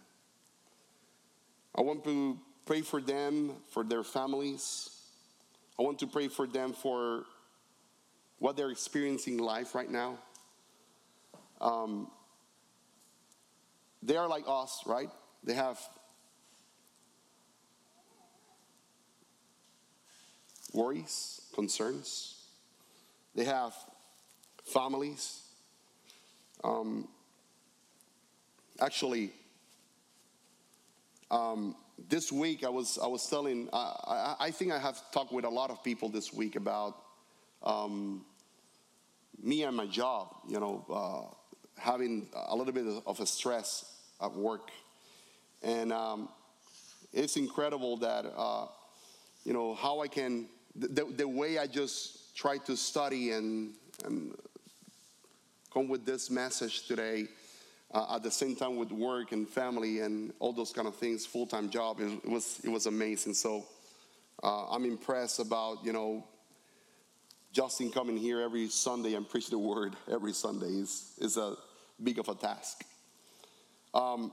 I 1.77 1.83
want 1.83 2.05
to 2.05 2.39
pray 2.65 2.81
for 2.81 3.03
them, 3.03 3.53
for 3.69 3.85
their 3.85 4.03
families. 4.03 4.89
I 5.79 5.83
want 5.83 5.99
to 5.99 6.07
pray 6.07 6.29
for 6.29 6.47
them 6.47 6.73
for 6.73 7.25
what 8.39 8.57
they're 8.57 8.71
experiencing 8.71 9.35
in 9.35 9.45
life 9.45 9.75
right 9.75 9.91
now. 9.91 10.17
Um, 11.61 12.11
they 14.03 14.17
are 14.17 14.27
like 14.27 14.45
us, 14.49 14.85
right? 14.87 15.11
They 15.45 15.53
have 15.53 15.79
worries, 20.77 21.41
concerns. 21.55 22.35
They 23.35 23.45
have 23.45 23.75
families. 24.65 25.43
Um, 26.63 27.09
Actually, 28.81 29.31
um, 31.31 31.75
this 32.09 32.31
week 32.31 32.63
I 32.63 32.69
was 32.69 32.99
I 33.03 33.07
was 33.07 33.27
telling 33.29 33.69
I, 33.73 33.77
I, 33.79 34.37
I, 34.47 34.51
think 34.51 34.71
I 34.71 34.79
have 34.79 35.11
talked 35.13 35.33
with 35.33 35.47
a 35.47 35.49
lot 35.49 35.71
of 35.71 35.83
people 35.83 36.11
this 36.11 36.33
week 36.33 36.57
about 36.57 36.95
um, 37.63 38.25
me 39.43 39.63
and 39.63 39.75
my 39.75 39.87
job. 39.87 40.29
You 40.47 40.61
know, 40.61 40.85
uh, 40.93 41.81
having 41.81 42.29
a 42.35 42.55
little 42.55 42.73
bit 42.73 43.03
of 43.07 43.19
a 43.19 43.27
stress 43.27 43.97
at 44.21 44.33
work, 44.33 44.71
and 45.63 45.91
um, 45.91 46.29
it's 47.15 47.37
incredible 47.37 47.97
that 47.99 48.27
uh, 48.37 48.67
you 49.45 49.55
know 49.55 49.75
how 49.75 50.01
I 50.01 50.09
can 50.09 50.49
the, 50.79 51.05
the 51.05 51.29
way 51.29 51.59
I 51.59 51.67
just 51.67 52.37
try 52.37 52.59
to 52.59 52.77
study 52.77 53.33
and 53.33 53.75
and 54.05 54.35
come 55.73 55.89
with 55.89 56.05
this 56.05 56.31
message 56.31 56.87
today 56.87 57.29
uh, 57.93 58.17
at 58.17 58.23
the 58.23 58.31
same 58.31 58.57
time 58.57 58.77
with 58.77 58.91
work 58.93 59.33
and 59.33 59.49
family 59.49 60.01
and 60.01 60.33
all 60.39 60.53
those 60.53 60.73
kind 60.73 60.89
of 60.89 60.97
things, 60.97 61.25
full 61.25 61.47
time 61.47 61.71
job. 61.71 62.01
It, 62.01 62.13
it, 62.25 62.31
was 62.31 62.61
it 62.65 62.69
was 62.69 62.87
amazing. 62.87 63.35
So 63.35 63.65
uh, 64.43 64.71
I'm 64.71 64.85
impressed 64.85 65.39
about 65.39 65.85
you 65.85 65.93
know 65.93 66.25
Justin 67.53 67.91
coming 67.91 68.17
here 68.17 68.41
every 68.41 68.69
Sunday 68.69 69.15
and 69.15 69.29
preaching 69.29 69.51
the 69.51 69.59
word 69.59 69.97
every 70.11 70.33
Sunday 70.33 70.67
is 70.67 71.13
is 71.19 71.37
a 71.37 71.57
big 72.03 72.19
of 72.19 72.29
a 72.29 72.35
task. 72.35 72.85
Um, 73.95 74.33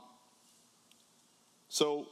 so 1.69 2.07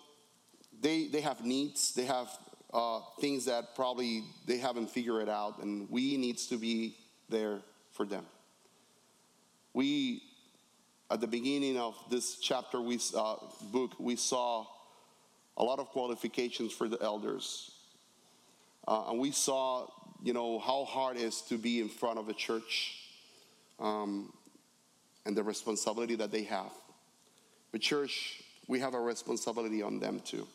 they 0.80 1.08
they 1.08 1.22
have 1.22 1.44
needs. 1.44 1.94
They 1.94 2.06
have 2.06 2.30
uh, 2.74 3.02
things 3.20 3.46
that 3.46 3.76
probably 3.76 4.24
they 4.46 4.58
haven't 4.58 4.90
figured 4.90 5.30
out, 5.30 5.62
and 5.62 5.90
we 5.90 6.18
needs 6.18 6.48
to 6.48 6.58
be 6.58 6.96
there 7.30 7.60
for 7.92 8.06
them. 8.06 8.26
We, 9.74 10.24
at 11.10 11.22
the 11.22 11.28
beginning 11.28 11.78
of 11.78 11.96
this 12.10 12.38
chapter, 12.40 12.82
we 12.82 13.00
uh, 13.16 13.36
book, 13.72 13.92
we 14.00 14.16
saw 14.16 14.66
a 15.58 15.64
lot 15.64 15.80
of 15.80 15.88
qualifications 15.88 16.72
for 16.72 16.88
the 16.88 17.02
elders, 17.02 17.72
uh, 18.88 19.10
and 19.10 19.20
we 19.20 19.32
saw, 19.32 19.88
you 20.24 20.34
know, 20.34 20.60
how 20.60 20.86
hard 20.86 21.18
it 21.18 21.24
is 21.24 21.42
to 21.44 21.58
be 21.58 21.82
in 21.82 21.90
front 21.90 22.20
of 22.20 22.30
a 22.30 22.34
church, 22.34 22.98
um, 23.80 24.32
and 25.26 25.36
the 25.36 25.44
responsibility 25.44 26.16
that 26.16 26.32
they 26.32 26.44
have. 26.44 26.72
But 27.72 27.82
church, 27.82 28.44
we 28.68 28.80
have 28.80 28.94
a 28.94 29.00
responsibility 29.00 29.82
on 29.82 30.00
them 30.00 30.22
too. 30.22 30.48